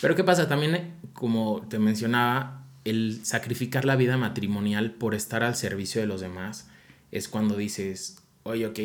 Pero 0.00 0.14
¿qué 0.14 0.22
pasa? 0.22 0.46
También, 0.46 0.94
como 1.12 1.66
te 1.68 1.80
mencionaba, 1.80 2.65
el 2.86 3.20
sacrificar 3.24 3.84
la 3.84 3.96
vida 3.96 4.16
matrimonial 4.16 4.92
por 4.92 5.14
estar 5.14 5.42
al 5.42 5.56
servicio 5.56 6.00
de 6.00 6.06
los 6.06 6.20
demás 6.20 6.68
es 7.10 7.28
cuando 7.28 7.56
dices, 7.56 8.18
oye, 8.44 8.64
ok, 8.66 8.78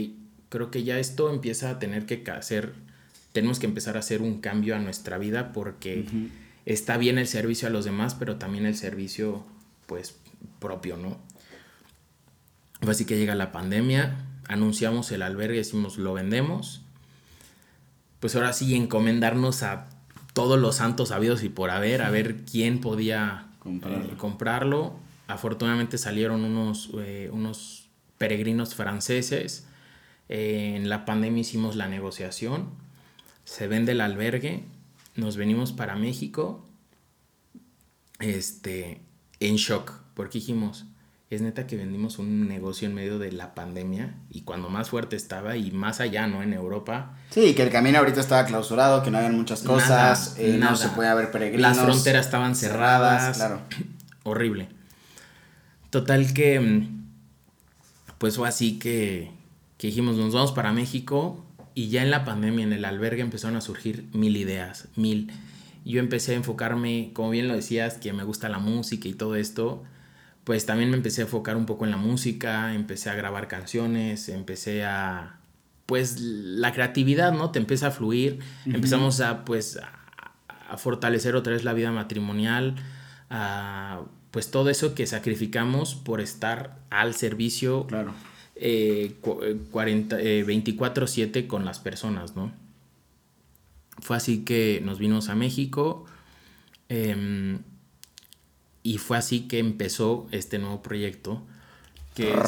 creo 0.50 0.72
que 0.72 0.84
ya 0.84 0.98
esto 0.98 1.32
empieza 1.32 1.70
a 1.70 1.80
tener 1.80 2.08
que 2.08 2.24
hacer, 2.32 2.74
tenemos 3.32 3.60
que 3.60 3.68
empezar 3.68 3.98
a 3.98 4.00
hacer 4.00 4.24
un 4.24 4.42
cambio 4.42 4.76
a 4.76 4.80
nuestra 4.80 5.20
vida 5.20 5.54
porque 5.54 6.06
está 6.66 6.98
bien 6.98 7.20
el 7.20 7.28
servicio 7.28 7.68
a 7.68 7.72
los 7.72 7.86
demás, 7.86 8.16
pero 8.16 8.38
también 8.38 8.66
el 8.66 8.76
servicio, 8.76 9.46
pues, 9.86 10.16
propio, 10.60 10.98
¿no? 10.98 11.20
Así 12.82 13.06
que 13.06 13.20
llega 13.20 13.36
la 13.36 13.52
pandemia, 13.52 14.26
anunciamos 14.48 15.12
el 15.12 15.22
albergue, 15.22 15.58
decimos, 15.58 16.00
lo 16.00 16.14
vendemos. 16.14 16.82
Pues 18.20 18.36
ahora 18.36 18.54
sí, 18.54 18.76
encomendarnos 18.76 19.62
a 19.62 19.90
todos 20.34 20.60
los 20.60 20.78
santos 20.78 21.12
habidos 21.12 21.44
y 21.44 21.50
por 21.50 21.70
haber, 21.70 22.02
a 22.02 22.10
ver 22.10 22.38
quién 22.46 22.82
podía 22.82 23.51
comprarlo. 23.62 24.14
Eh, 24.14 24.18
comprarlo. 24.18 25.00
Afortunadamente 25.28 25.98
salieron 25.98 26.44
unos, 26.44 26.90
eh, 27.00 27.30
unos 27.32 27.90
peregrinos 28.18 28.76
franceses. 28.76 29.68
Eh, 30.30 30.74
en 30.76 30.90
la 30.90 31.06
pandemia 31.06 31.42
hicimos 31.42 31.76
la 31.76 31.88
negociación. 31.88 32.70
Se 33.46 33.68
vende 33.68 33.94
el 33.94 34.02
albergue. 34.02 34.66
Nos 35.16 35.38
venimos 35.38 35.72
para 35.72 35.96
México. 35.96 36.66
Este, 38.20 39.02
en 39.40 39.56
shock. 39.56 39.94
Porque 40.14 40.40
dijimos, 40.40 40.86
es 41.32 41.42
neta 41.42 41.66
que 41.66 41.78
vendimos 41.78 42.20
un 42.20 42.50
negocio 42.50 42.90
en 42.90 42.94
medio 42.94 43.18
de 43.18 43.32
la 43.32 43.56
pandemia 43.56 44.16
y 44.30 44.42
cuando 44.42 44.68
más 44.68 44.90
fuerte 44.90 45.16
estaba 45.16 45.56
y 45.56 45.72
más 45.72 46.02
allá, 46.02 46.28
¿no? 46.28 46.44
En 46.44 46.52
Europa. 46.52 47.14
Sí, 47.30 47.54
que 47.56 47.64
el 47.64 47.70
camino 47.70 48.00
ahorita 48.00 48.20
estaba 48.20 48.46
clausurado, 48.46 49.02
que 49.02 49.12
no 49.12 49.18
habían 49.18 49.38
muchas 49.38 49.62
cosas, 49.62 50.36
eh, 50.38 50.58
no 50.60 50.76
se 50.76 50.90
puede 50.90 51.08
haber 51.08 51.32
peregrinos. 51.32 51.78
Las 51.78 51.86
fronteras 51.86 52.26
estaban 52.26 52.54
cerradas. 52.54 53.38
claro. 53.38 53.62
Horrible. 54.24 54.68
Total 55.90 56.34
que, 56.34 56.60
mm, 56.60 57.06
pues 58.18 58.36
fue 58.36 58.50
así 58.50 58.78
que, 58.78 59.32
que 59.78 59.88
dijimos, 59.88 60.18
nos 60.18 60.34
vamos 60.34 60.52
para 60.52 60.74
México 60.74 61.46
y 61.74 61.88
ya 61.88 62.04
en 62.04 62.12
la 62.12 62.26
pandemia, 62.26 62.66
en 62.66 62.74
el 62.74 62.84
albergue, 62.84 63.22
empezaron 63.22 63.56
a 63.56 63.62
surgir 63.62 64.06
mil 64.12 64.36
ideas, 64.36 64.90
mil. 64.98 65.32
Yo 65.86 66.02
empecé 66.02 66.34
a 66.34 66.36
enfocarme, 66.36 67.12
como 67.14 67.30
bien 67.30 67.48
lo 67.48 67.56
decías, 67.56 67.94
que 67.94 68.12
me 68.12 68.26
gusta 68.26 68.50
la 68.50 68.60
música 68.60 69.08
y 69.08 69.14
todo 69.14 69.38
esto 69.38 69.86
pues 70.44 70.66
también 70.66 70.90
me 70.90 70.98
empecé 70.98 71.22
a 71.22 71.26
enfocar 71.26 71.56
un 71.56 71.66
poco 71.66 71.86
en 71.86 71.92
la 71.92 71.98
música, 71.98 72.74
empecé 72.74 73.10
a 73.10 73.16
grabar 73.16 73.48
canciones, 73.48 74.28
empecé 74.30 74.84
a, 74.84 75.40
pues 75.86 76.20
la 76.20 76.74
creatividad, 76.74 77.32
¿no? 77.32 77.52
Te 77.52 77.60
empieza 77.60 77.88
a 77.88 77.92
fluir, 77.92 78.40
empezamos 78.66 79.22
a, 79.22 79.46
pues, 79.46 79.78
a, 79.78 80.78
fortalecer 80.78 81.36
otra 81.36 81.54
vez 81.54 81.64
la 81.64 81.74
vida 81.74 81.92
matrimonial, 81.92 82.76
a, 83.30 84.02
pues 84.32 84.50
todo 84.50 84.70
eso 84.70 84.96
que 84.96 85.06
sacrificamos 85.06 85.96
por 85.96 86.22
estar 86.22 86.80
al 86.90 87.14
servicio 87.14 87.86
claro. 87.88 88.14
eh, 88.56 89.14
24/7 89.22 91.36
eh, 91.36 91.48
con 91.48 91.66
las 91.66 91.80
personas, 91.80 92.36
¿no? 92.36 92.52
Fue 94.00 94.18
así 94.18 94.44
que 94.44 94.82
nos 94.84 94.98
vinimos 94.98 95.30
a 95.30 95.36
México. 95.36 96.06
Eh, 96.90 97.60
y 98.84 98.98
fue 98.98 99.18
así 99.18 99.48
que 99.48 99.60
empezó 99.60 100.28
este 100.32 100.60
nuevo 100.60 100.82
proyecto, 100.82 101.44
que 102.16 102.34
es... 102.34 102.40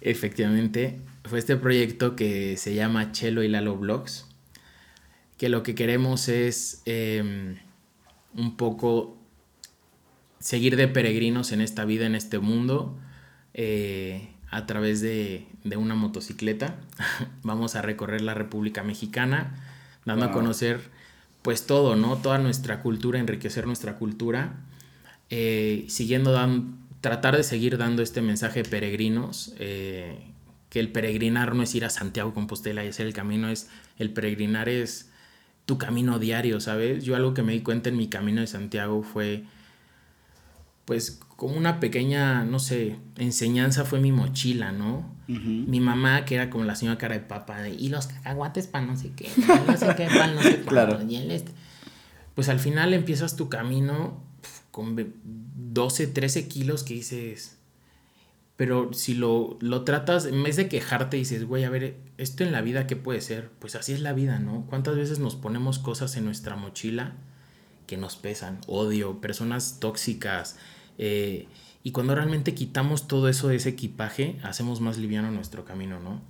efectivamente, 0.00 1.00
fue 1.24 1.38
este 1.38 1.56
proyecto 1.56 2.16
que 2.16 2.56
se 2.56 2.74
llama 2.74 3.12
Chelo 3.12 3.42
y 3.42 3.48
Lalo 3.48 3.76
Blogs, 3.76 4.26
que 5.36 5.48
lo 5.48 5.62
que 5.62 5.74
queremos 5.74 6.28
es 6.28 6.82
un 8.34 8.56
poco 8.56 9.18
seguir 10.38 10.76
de 10.76 10.88
peregrinos 10.88 11.52
en 11.52 11.60
esta 11.60 11.84
vida, 11.84 12.06
en 12.06 12.14
este 12.14 12.38
mundo, 12.38 12.98
a 14.50 14.66
través 14.66 15.00
de, 15.00 15.46
de, 15.64 15.76
una 15.76 15.94
motocicleta. 15.94 16.76
Vamos 17.42 17.76
a 17.76 17.82
recorrer 17.82 18.22
la 18.22 18.34
República 18.34 18.82
Mexicana, 18.82 19.54
dando 20.04 20.26
a 20.26 20.32
conocer 20.32 20.90
pues 21.42 21.66
todo, 21.66 21.96
¿no? 21.96 22.16
Toda 22.16 22.38
nuestra 22.38 22.80
cultura, 22.80 23.18
enriquecer 23.18 23.66
nuestra 23.66 23.96
cultura, 23.96 24.54
eh, 25.30 25.84
siguiendo 25.88 26.32
dando, 26.32 26.76
tratar 27.00 27.36
de 27.36 27.42
seguir 27.42 27.78
dando 27.78 28.02
este 28.02 28.22
mensaje 28.22 28.62
de 28.62 28.68
peregrinos, 28.68 29.54
eh, 29.58 30.18
que 30.70 30.80
el 30.80 30.90
peregrinar 30.90 31.54
no 31.54 31.62
es 31.62 31.74
ir 31.74 31.84
a 31.84 31.90
Santiago 31.90 32.32
Compostela 32.32 32.84
y 32.84 32.88
hacer 32.88 33.06
el 33.06 33.12
camino, 33.12 33.50
es 33.50 33.68
el 33.98 34.10
peregrinar 34.10 34.68
es 34.68 35.10
tu 35.66 35.78
camino 35.78 36.18
diario, 36.18 36.60
¿sabes? 36.60 37.04
Yo 37.04 37.16
algo 37.16 37.34
que 37.34 37.42
me 37.42 37.52
di 37.52 37.60
cuenta 37.60 37.88
en 37.88 37.96
mi 37.96 38.08
camino 38.08 38.40
de 38.40 38.46
Santiago 38.46 39.02
fue, 39.02 39.44
pues, 40.84 41.20
como 41.36 41.56
una 41.56 41.80
pequeña, 41.80 42.44
no 42.44 42.58
sé, 42.58 42.96
enseñanza 43.16 43.84
fue 43.84 44.00
mi 44.00 44.12
mochila, 44.12 44.72
¿no? 44.72 45.10
Mi 45.28 45.80
mamá, 45.80 46.26
que 46.26 46.34
era 46.34 46.50
como 46.50 46.64
la 46.64 46.76
señora 46.76 46.98
cara 46.98 47.14
de 47.14 47.20
papa, 47.20 47.66
y 47.66 47.88
los 47.88 48.06
cacahuates 48.06 48.66
para 48.66 48.84
no 48.84 48.96
sé 48.98 49.12
qué, 49.16 49.30
no 49.66 49.76
sé 49.78 49.94
qué, 49.96 50.06
para 50.06 50.26
no 50.26 50.42
sé 50.42 50.60
claro. 50.66 51.00
y 51.08 51.16
el 51.16 51.30
este. 51.30 51.52
Pues 52.34 52.50
al 52.50 52.58
final 52.58 52.92
empiezas 52.92 53.34
tu 53.34 53.48
camino 53.48 54.22
con 54.70 54.94
12, 55.24 56.08
13 56.08 56.48
kilos 56.48 56.84
que 56.84 56.94
dices, 56.94 57.56
pero 58.56 58.92
si 58.92 59.14
lo, 59.14 59.56
lo 59.60 59.84
tratas, 59.84 60.26
en 60.26 60.42
vez 60.42 60.56
de 60.56 60.68
quejarte, 60.68 61.16
dices, 61.16 61.46
güey, 61.46 61.64
a 61.64 61.70
ver, 61.70 61.96
esto 62.18 62.44
en 62.44 62.52
la 62.52 62.60
vida, 62.60 62.86
¿qué 62.86 62.96
puede 62.96 63.22
ser? 63.22 63.50
Pues 63.58 63.74
así 63.74 63.94
es 63.94 64.00
la 64.00 64.12
vida, 64.12 64.38
¿no? 64.38 64.66
¿Cuántas 64.68 64.96
veces 64.96 65.18
nos 65.18 65.34
ponemos 65.34 65.78
cosas 65.78 66.16
en 66.16 66.26
nuestra 66.26 66.56
mochila 66.56 67.14
que 67.86 67.96
nos 67.96 68.16
pesan? 68.16 68.60
Odio, 68.66 69.20
personas 69.20 69.78
tóxicas, 69.80 70.56
eh, 70.98 71.48
y 71.84 71.90
cuando 71.90 72.14
realmente 72.14 72.54
quitamos 72.54 73.08
todo 73.08 73.28
eso 73.28 73.48
de 73.48 73.56
ese 73.56 73.70
equipaje, 73.70 74.38
hacemos 74.44 74.80
más 74.80 74.98
liviano 74.98 75.30
nuestro 75.30 75.64
camino, 75.64 75.98
¿no? 75.98 76.20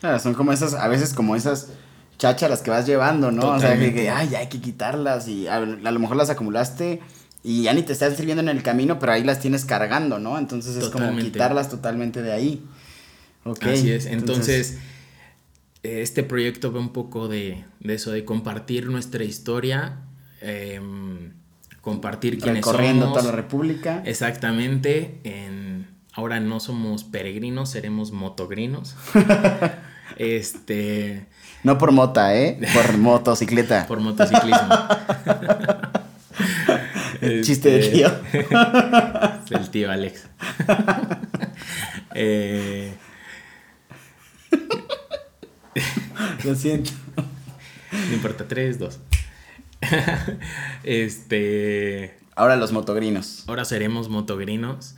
Claro, 0.00 0.18
son 0.18 0.34
como 0.34 0.52
esas, 0.52 0.74
a 0.74 0.86
veces 0.88 1.14
como 1.14 1.34
esas 1.34 1.70
chácharas 2.18 2.60
que 2.60 2.70
vas 2.70 2.86
llevando, 2.86 3.30
¿no? 3.30 3.52
O 3.54 3.60
sea, 3.60 3.78
que, 3.78 4.10
ay, 4.10 4.28
ya 4.28 4.40
hay 4.40 4.48
que 4.48 4.60
quitarlas 4.60 5.28
y 5.28 5.48
a, 5.48 5.60
lo 5.60 5.98
mejor 5.98 6.16
las 6.16 6.30
acumulaste 6.30 7.00
y 7.42 7.62
ya 7.62 7.72
ni 7.72 7.82
te 7.82 7.94
están 7.94 8.14
sirviendo 8.14 8.42
en 8.42 8.48
el 8.48 8.62
camino, 8.62 8.98
pero 8.98 9.12
ahí 9.12 9.24
las 9.24 9.40
tienes 9.40 9.64
cargando, 9.64 10.18
¿no? 10.18 10.38
Entonces 10.38 10.76
es 10.76 10.90
como 10.90 11.16
quitarlas 11.16 11.70
totalmente 11.70 12.20
de 12.20 12.32
ahí. 12.32 12.64
Así 13.62 13.90
es, 13.90 14.04
entonces, 14.04 14.76
este 15.82 16.22
proyecto 16.22 16.70
ve 16.70 16.80
un 16.80 16.92
poco 16.92 17.28
de, 17.28 17.64
de, 17.80 17.94
eso, 17.94 18.10
de 18.10 18.26
compartir 18.26 18.90
nuestra 18.90 19.24
historia. 19.24 20.02
Eh, 20.40 20.80
compartir 21.80 22.38
quiénes 22.38 22.64
Recorriendo 22.64 23.08
toda 23.08 23.22
la 23.22 23.32
República. 23.32 24.02
Exactamente. 24.04 25.20
En, 25.24 25.88
ahora 26.12 26.40
no 26.40 26.60
somos 26.60 27.04
peregrinos, 27.04 27.70
seremos 27.70 28.12
motogrinos. 28.12 28.96
este. 30.16 31.26
No 31.64 31.78
por 31.78 31.92
mota, 31.92 32.34
¿eh? 32.36 32.58
Por 32.74 32.98
motocicleta. 32.98 33.86
por 33.86 34.00
motociclismo. 34.00 34.68
El 37.20 37.42
chiste 37.42 37.70
de 37.70 37.88
tío. 37.88 38.12
el 39.50 39.70
tío 39.70 39.90
Alex. 39.90 40.28
eh... 42.14 42.94
Lo 46.44 46.54
siento. 46.54 46.92
No 47.90 48.14
importa, 48.14 48.46
tres, 48.46 48.78
dos. 48.78 49.00
este. 50.84 52.18
Ahora 52.34 52.56
los 52.56 52.72
motogrinos. 52.72 53.44
Ahora 53.46 53.64
seremos 53.64 54.08
motogrinos. 54.08 54.94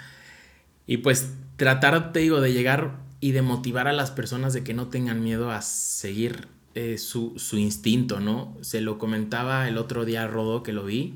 Y 0.87 0.99
pues 0.99 1.33
tratar, 1.57 2.13
te 2.13 2.21
digo, 2.21 2.41
de 2.41 2.53
llegar 2.53 2.99
y 3.21 3.33
de 3.33 3.43
motivar 3.43 3.87
a 3.89 3.93
las 3.93 4.11
personas 4.11 4.53
de 4.53 4.65
que 4.65 4.75
no 4.75 4.89
tengan 4.89 5.23
miedo 5.23 5.51
a 5.51 5.63
seguir 5.63 6.49
eh, 6.75 6.99
su, 6.99 7.35
su, 7.39 7.59
instinto, 7.59 8.21
¿no? 8.21 8.57
Se 8.61 8.81
lo 8.81 8.99
comentaba 8.99 9.69
el 9.69 9.79
otro 9.79 10.05
día 10.05 10.25
a 10.25 10.27
Rodo 10.27 10.63
que 10.63 10.73
lo 10.73 10.85
vi. 10.85 11.15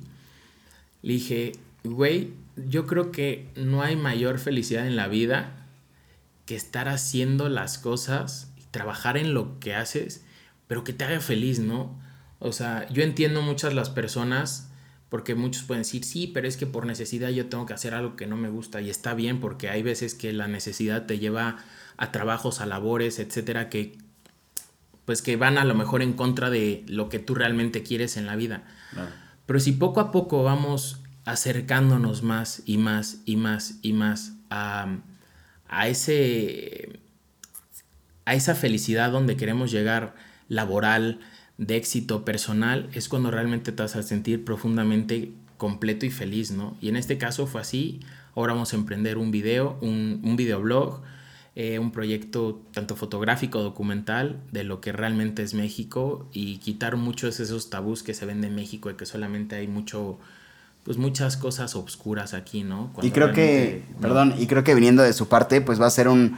Le 1.02 1.14
dije, 1.14 1.52
güey, 1.82 2.32
yo 2.56 2.86
creo 2.86 3.10
que 3.10 3.48
no 3.56 3.82
hay 3.82 3.96
mayor 3.96 4.38
felicidad 4.38 4.86
en 4.86 4.96
la 4.96 5.08
vida 5.08 5.66
que 6.46 6.56
estar 6.56 6.88
haciendo 6.88 7.48
las 7.48 7.78
cosas 7.78 8.52
y 8.56 8.64
trabajar 8.70 9.16
en 9.16 9.34
lo 9.34 9.58
que 9.60 9.74
haces, 9.74 10.24
pero 10.66 10.84
que 10.84 10.92
te 10.92 11.04
haga 11.04 11.20
feliz, 11.20 11.58
¿no? 11.58 11.98
O 12.44 12.52
sea, 12.52 12.86
yo 12.90 13.02
entiendo 13.02 13.40
muchas 13.40 13.72
las 13.72 13.88
personas 13.88 14.68
porque 15.08 15.34
muchos 15.34 15.62
pueden 15.62 15.82
decir, 15.82 16.04
sí, 16.04 16.26
pero 16.26 16.46
es 16.46 16.58
que 16.58 16.66
por 16.66 16.84
necesidad 16.84 17.30
yo 17.30 17.46
tengo 17.46 17.64
que 17.64 17.72
hacer 17.72 17.94
algo 17.94 18.16
que 18.16 18.26
no 18.26 18.36
me 18.36 18.50
gusta 18.50 18.82
y 18.82 18.90
está 18.90 19.14
bien 19.14 19.40
porque 19.40 19.70
hay 19.70 19.82
veces 19.82 20.14
que 20.14 20.30
la 20.34 20.46
necesidad 20.46 21.06
te 21.06 21.18
lleva 21.18 21.56
a 21.96 22.12
trabajos, 22.12 22.60
a 22.60 22.66
labores, 22.66 23.18
etcétera, 23.18 23.70
que 23.70 23.96
pues 25.06 25.22
que 25.22 25.36
van 25.36 25.56
a 25.56 25.64
lo 25.64 25.74
mejor 25.74 26.02
en 26.02 26.12
contra 26.12 26.50
de 26.50 26.84
lo 26.86 27.08
que 27.08 27.18
tú 27.18 27.34
realmente 27.34 27.82
quieres 27.82 28.18
en 28.18 28.26
la 28.26 28.36
vida. 28.36 28.64
Pero 29.46 29.58
si 29.58 29.72
poco 29.72 30.00
a 30.00 30.10
poco 30.10 30.42
vamos 30.42 31.00
acercándonos 31.24 32.22
más 32.22 32.62
y 32.66 32.76
más 32.76 33.22
y 33.24 33.36
más 33.36 33.78
y 33.80 33.94
más 33.94 34.32
a, 34.50 34.98
a 35.68 35.88
ese 35.88 37.00
a 38.26 38.34
esa 38.34 38.54
felicidad 38.54 39.12
donde 39.12 39.36
queremos 39.36 39.70
llegar 39.70 40.14
laboral, 40.48 41.20
de 41.58 41.76
éxito 41.76 42.24
personal 42.24 42.88
es 42.94 43.08
cuando 43.08 43.30
realmente 43.30 43.72
te 43.72 43.82
vas 43.82 43.96
a 43.96 44.02
sentir 44.02 44.44
profundamente 44.44 45.32
completo 45.56 46.04
y 46.04 46.10
feliz, 46.10 46.50
¿no? 46.50 46.76
Y 46.80 46.88
en 46.88 46.96
este 46.96 47.18
caso 47.18 47.46
fue 47.46 47.60
así. 47.60 48.00
Ahora 48.34 48.52
vamos 48.52 48.72
a 48.72 48.76
emprender 48.76 49.18
un 49.18 49.30
video, 49.30 49.78
un, 49.80 50.20
un 50.24 50.36
videoblog, 50.36 51.02
eh, 51.56 51.78
un 51.78 51.92
proyecto 51.92 52.60
tanto 52.72 52.96
fotográfico, 52.96 53.62
documental, 53.62 54.40
de 54.50 54.64
lo 54.64 54.80
que 54.80 54.90
realmente 54.90 55.44
es 55.44 55.54
México 55.54 56.26
y 56.32 56.58
quitar 56.58 56.96
muchos 56.96 57.38
de 57.38 57.44
esos 57.44 57.70
tabús 57.70 58.02
que 58.02 58.12
se 58.12 58.26
ven 58.26 58.40
de 58.40 58.50
México 58.50 58.90
y 58.90 58.94
que 58.94 59.06
solamente 59.06 59.54
hay 59.54 59.68
mucho, 59.68 60.18
pues 60.82 60.98
muchas 60.98 61.36
cosas 61.36 61.76
obscuras 61.76 62.34
aquí, 62.34 62.64
¿no? 62.64 62.92
y 63.02 63.12
creo 63.12 63.32
que, 63.32 63.84
perdón, 64.00 64.34
y 64.36 64.48
creo 64.48 64.64
que 64.64 64.74
viniendo 64.74 65.04
de 65.04 65.12
su 65.12 65.28
parte, 65.28 65.60
pues 65.60 65.80
va 65.80 65.86
a 65.86 65.90
ser 65.90 66.08
un, 66.08 66.36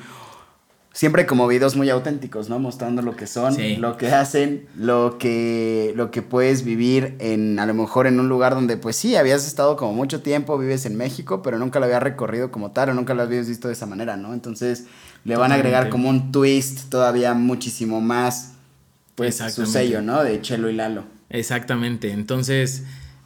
siempre 0.97 1.27
como 1.27 1.47
videos 1.47 1.77
muy 1.77 1.91
auténticos, 1.91 2.49
¿no? 2.49 2.59
Mostrando 2.59 3.03
lo 3.03 3.17
que 3.17 3.27
son, 3.27 3.55
lo 3.83 3.99
que 3.99 4.09
hacen, 4.09 4.67
lo 4.79 5.19
que, 5.19 5.93
lo 5.95 6.11
que 6.11 6.23
puedes 6.23 6.65
vivir 6.65 7.17
en, 7.19 7.59
a 7.59 7.67
lo 7.67 7.75
mejor 7.75 8.07
en 8.07 8.19
un 8.19 8.31
lugar 8.31 8.55
donde, 8.55 8.79
pues 8.79 8.97
sí, 8.97 9.15
habías 9.15 9.47
estado 9.47 9.77
como 9.77 9.93
mucho 9.93 10.23
tiempo, 10.23 10.57
vives 10.57 10.87
en 10.87 10.97
México, 10.97 11.43
pero 11.43 11.59
nunca 11.59 11.81
lo 11.81 11.85
habías 11.85 12.03
recorrido 12.03 12.51
como 12.51 12.71
tal 12.71 12.89
o 12.89 12.95
nunca 12.95 13.13
lo 13.13 13.21
habías 13.21 13.47
visto 13.47 13.69
de 13.69 13.75
esa 13.75 13.85
manera, 13.85 14.17
¿no? 14.17 14.33
Entonces 14.33 14.87
le 15.25 15.37
van 15.37 15.53
a 15.53 15.57
agregar 15.57 15.91
como 15.91 16.09
un 16.09 16.33
twist 16.33 16.89
todavía 16.89 17.35
muchísimo 17.35 18.01
más, 18.01 18.55
pues 19.17 19.37
su 19.37 19.67
sello, 19.67 20.01
¿no? 20.01 20.25
De 20.25 20.41
Chelo 20.41 20.71
y 20.71 20.73
Lalo. 20.73 21.05
Exactamente, 21.29 22.11
entonces... 22.11 22.85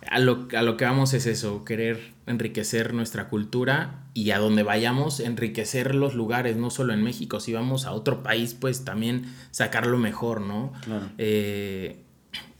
a 0.08 0.18
lo, 0.18 0.48
a 0.56 0.62
lo 0.62 0.76
que 0.76 0.84
vamos 0.84 1.14
es 1.14 1.26
eso, 1.26 1.64
querer 1.64 2.12
enriquecer 2.26 2.94
nuestra 2.94 3.28
cultura 3.28 4.04
y 4.14 4.30
a 4.30 4.38
donde 4.38 4.62
vayamos 4.62 5.20
enriquecer 5.20 5.94
los 5.94 6.14
lugares, 6.14 6.56
no 6.56 6.70
solo 6.70 6.92
en 6.92 7.02
México, 7.02 7.40
si 7.40 7.52
vamos 7.52 7.86
a 7.86 7.92
otro 7.92 8.22
país, 8.22 8.54
pues 8.54 8.84
también 8.84 9.24
sacarlo 9.50 9.98
mejor, 9.98 10.40
¿no? 10.40 10.72
Eh, 11.18 12.04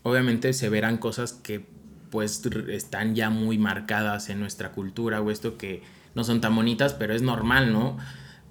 obviamente 0.03 0.53
se 0.53 0.69
verán 0.69 0.97
cosas 0.97 1.33
que 1.33 1.65
pues 2.09 2.45
están 2.69 3.15
ya 3.15 3.29
muy 3.29 3.57
marcadas 3.57 4.29
en 4.29 4.39
nuestra 4.39 4.71
cultura 4.73 5.21
o 5.21 5.31
esto 5.31 5.57
que 5.57 5.81
no 6.13 6.23
son 6.23 6.41
tan 6.41 6.55
bonitas, 6.55 6.93
pero 6.93 7.15
es 7.15 7.21
normal, 7.21 7.71
¿no? 7.71 7.97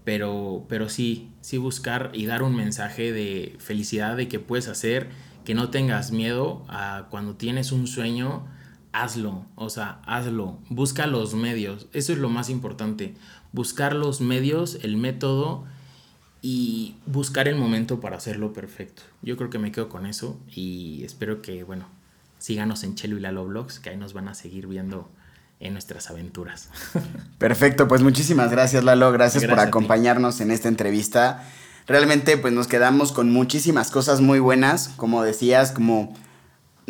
Pero, 0.05 0.65
pero 0.69 0.89
sí, 0.89 1.31
sí 1.43 1.59
buscar 1.59 2.11
y 2.15 2.25
dar 2.25 2.43
un 2.43 2.57
mensaje 2.57 3.13
de 3.13 3.55
felicidad 3.59 4.17
de 4.17 4.29
que 4.29 4.41
puedes 4.41 4.67
hacer, 4.67 5.11
que 5.45 5.55
no 5.55 5.69
tengas 5.69 6.11
miedo 6.11 6.65
a 6.69 7.07
cuando 7.11 7.37
tienes 7.37 7.71
un 7.71 7.87
sueño, 7.87 8.47
hazlo, 8.93 9.45
o 9.55 9.71
sea, 9.71 10.01
hazlo, 10.05 10.59
busca 10.69 11.07
los 11.07 11.35
medios, 11.35 11.87
eso 11.93 12.13
es 12.13 12.19
lo 12.19 12.29
más 12.29 12.51
importante, 12.51 13.15
buscar 13.53 13.95
los 13.95 14.21
medios, 14.21 14.79
el 14.83 14.97
método 14.97 15.65
y 16.43 16.97
buscar 17.07 17.49
el 17.49 17.57
momento 17.57 18.01
para 18.01 18.17
hacerlo 18.17 18.53
perfecto. 18.53 19.03
Yo 19.23 19.37
creo 19.37 19.51
que 19.51 19.59
me 19.59 19.73
quedo 19.73 19.89
con 19.89 20.07
eso 20.07 20.39
y 20.49 21.03
espero 21.05 21.43
que, 21.43 21.63
bueno, 21.65 21.87
síganos 22.39 22.83
en 22.85 22.95
Chelo 22.95 23.17
y 23.17 23.21
Lalo 23.21 23.45
Vlogs, 23.45 23.79
que 23.79 23.91
ahí 23.91 23.97
nos 23.97 24.13
van 24.13 24.29
a 24.29 24.35
seguir 24.35 24.67
viendo 24.67 25.09
en 25.61 25.75
nuestras 25.75 26.11
aventuras. 26.11 26.71
Perfecto, 27.39 27.87
pues 27.87 28.03
muchísimas 28.03 28.51
gracias 28.51 28.83
Lalo, 28.83 29.13
gracias, 29.13 29.45
por 29.45 29.61
acompañarnos 29.61 30.41
en 30.41 30.51
esta 30.51 30.69
entrevista. 30.69 31.45
Realmente 31.87 32.39
pues 32.39 32.53
nos 32.55 32.67
quedamos 32.67 33.13
con 33.13 33.31
muchísimas 33.31 33.91
cosas 33.91 34.21
muy 34.21 34.39
buenas, 34.39 34.89
como 34.97 35.23
decías, 35.23 35.73
como 35.73 36.15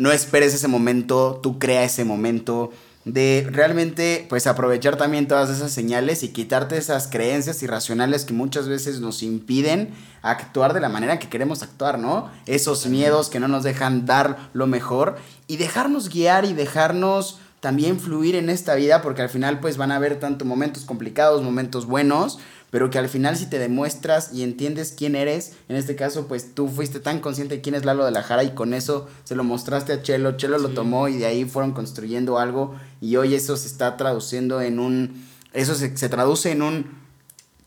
no 0.01 0.11
esperes 0.11 0.55
ese 0.55 0.67
momento, 0.67 1.39
tú 1.43 1.59
crea 1.59 1.83
ese 1.83 2.05
momento 2.05 2.71
de 3.05 3.47
realmente 3.51 4.25
pues 4.29 4.47
aprovechar 4.47 4.97
también 4.97 5.27
todas 5.27 5.51
esas 5.51 5.71
señales 5.71 6.23
y 6.23 6.29
quitarte 6.29 6.75
esas 6.75 7.07
creencias 7.07 7.61
irracionales 7.61 8.25
que 8.25 8.33
muchas 8.33 8.67
veces 8.67 8.99
nos 8.99 9.21
impiden 9.21 9.93
actuar 10.23 10.73
de 10.73 10.79
la 10.79 10.89
manera 10.89 11.19
que 11.19 11.29
queremos 11.29 11.61
actuar, 11.61 11.99
¿no? 11.99 12.31
Esos 12.47 12.87
miedos 12.87 13.29
que 13.29 13.39
no 13.39 13.47
nos 13.47 13.61
dejan 13.61 14.07
dar 14.07 14.49
lo 14.53 14.65
mejor 14.65 15.17
y 15.45 15.57
dejarnos 15.57 16.09
guiar 16.09 16.45
y 16.45 16.53
dejarnos 16.53 17.39
también 17.61 17.99
fluir 17.99 18.35
en 18.35 18.49
esta 18.49 18.75
vida 18.75 19.01
porque 19.01 19.21
al 19.21 19.29
final 19.29 19.59
pues 19.59 19.77
van 19.77 19.91
a 19.91 19.95
haber 19.95 20.19
tanto 20.19 20.45
momentos 20.45 20.83
complicados, 20.83 21.43
momentos 21.43 21.85
buenos, 21.85 22.39
pero 22.71 22.89
que 22.89 22.97
al 22.97 23.07
final 23.07 23.37
si 23.37 23.45
te 23.45 23.59
demuestras 23.59 24.33
y 24.33 24.41
entiendes 24.41 24.95
quién 24.97 25.15
eres, 25.15 25.53
en 25.69 25.75
este 25.75 25.95
caso 25.95 26.27
pues 26.27 26.55
tú 26.55 26.67
fuiste 26.67 26.99
tan 26.99 27.19
consciente 27.19 27.55
de 27.55 27.61
quién 27.61 27.75
es 27.75 27.85
Lalo 27.85 28.03
de 28.03 28.11
la 28.11 28.23
Jara 28.23 28.43
y 28.43 28.55
con 28.55 28.73
eso 28.73 29.07
se 29.25 29.35
lo 29.35 29.43
mostraste 29.43 29.93
a 29.93 30.01
Chelo, 30.01 30.37
Chelo 30.37 30.57
lo 30.57 30.69
tomó 30.69 31.07
y 31.07 31.17
de 31.17 31.27
ahí 31.27 31.45
fueron 31.45 31.73
construyendo 31.73 32.39
algo 32.39 32.75
y 32.99 33.15
hoy 33.17 33.35
eso 33.35 33.55
se 33.55 33.67
está 33.67 33.95
traduciendo 33.95 34.59
en 34.59 34.79
un, 34.79 35.23
eso 35.53 35.75
se, 35.75 35.89
traduce 36.09 36.51
en 36.51 36.63
un 36.63 36.87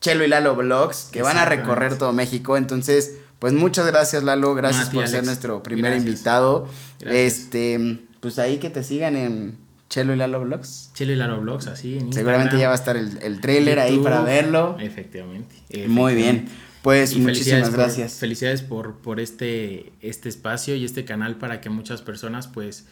Chelo 0.01 0.25
y 0.25 0.29
Lalo 0.29 0.57
Vlogs 0.57 1.05
que 1.13 1.23
van 1.23 1.39
a 1.39 1.45
recorrer 1.45 1.97
todo 1.99 2.13
México, 2.13 2.57
entonces 2.57 3.13
pues 3.39 3.53
muchas 3.53 3.87
gracias 3.87 4.25
Lalo, 4.25 4.57
gracias 4.57 4.91
por 4.91 5.07
ser 5.07 5.25
nuestro 5.25 5.63
primer 5.63 5.97
invitado, 5.97 6.67
este, 6.99 8.01
pues 8.19 8.41
ahí 8.41 8.59
que 8.59 8.71
te 8.71 8.83
sigan 8.83 9.15
en 9.15 9.64
Chelo 9.89 10.15
y 10.15 10.17
Lalo 10.17 10.41
Vlogs. 10.41 10.91
Chelo 10.95 11.13
y 11.13 11.17
Lalo 11.17 11.41
Vlogs, 11.41 11.67
así. 11.67 11.99
En 11.99 12.13
Seguramente 12.13 12.59
ya 12.59 12.69
va 12.69 12.73
a 12.73 12.77
estar 12.77 12.97
el, 12.97 13.19
el 13.23 13.41
trailer 13.41 13.79
ahí 13.79 13.99
para 13.99 14.23
verlo. 14.23 14.77
Efectivamente, 14.81 15.57
Muy 15.87 16.15
bien. 16.15 16.49
Pues 16.85 17.17
muchísimas 17.17 17.73
gracias. 17.73 18.19
felicidades 18.19 18.61
por, 18.61 18.99
por 18.99 19.19
este, 19.19 19.95
este 20.03 20.29
espacio 20.29 20.77
y 20.77 20.85
este 20.85 21.07
canal 21.07 21.37
para 21.37 21.63
que 21.63 21.71
muchas 21.71 22.03
personas 22.03 22.47
pues 22.47 22.85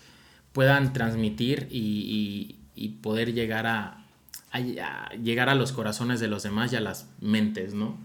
puedan 0.55 0.95
transmitir 0.95 1.69
y, 1.71 2.57
y, 2.75 2.89
poder 3.03 3.35
llegar 3.35 3.67
a, 3.67 4.07
llegar 5.23 5.51
a 5.51 5.55
los 5.55 5.73
corazones 5.73 6.21
de 6.21 6.29
los 6.29 6.43
demás 6.43 6.73
y 6.73 6.77
a 6.77 6.81
las 6.81 7.07
mentes, 7.21 7.75
¿no? 7.75 7.99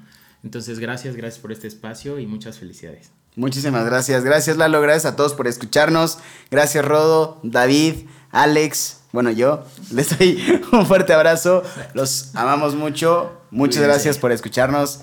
Entonces, 0.43 0.79
gracias, 0.79 1.15
gracias 1.15 1.41
por 1.41 1.53
este 1.53 1.67
espacio 1.67 2.19
y 2.19 2.27
muchas 2.27 2.59
felicidades. 2.59 3.11
Muchísimas 3.37 3.85
gracias. 3.85 4.25
Gracias, 4.25 4.57
Lalo. 4.57 4.81
Gracias 4.81 5.05
a 5.05 5.15
todos 5.15 5.35
por 5.35 5.47
escucharnos. 5.47 6.17
Gracias, 6.51 6.83
Rodo, 6.83 7.39
David. 7.43 8.07
Alex, 8.31 9.01
bueno, 9.11 9.31
yo 9.31 9.63
les 9.91 10.17
doy 10.17 10.61
un 10.71 10.85
fuerte 10.85 11.13
abrazo. 11.13 11.63
Los 11.93 12.35
amamos 12.35 12.75
mucho. 12.75 13.31
Muchas 13.51 13.83
gracias 13.83 14.17
por 14.17 14.31
escucharnos. 14.31 15.01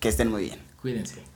Que 0.00 0.08
estén 0.08 0.30
muy 0.30 0.44
bien. 0.44 0.60
Cuídense. 0.80 1.33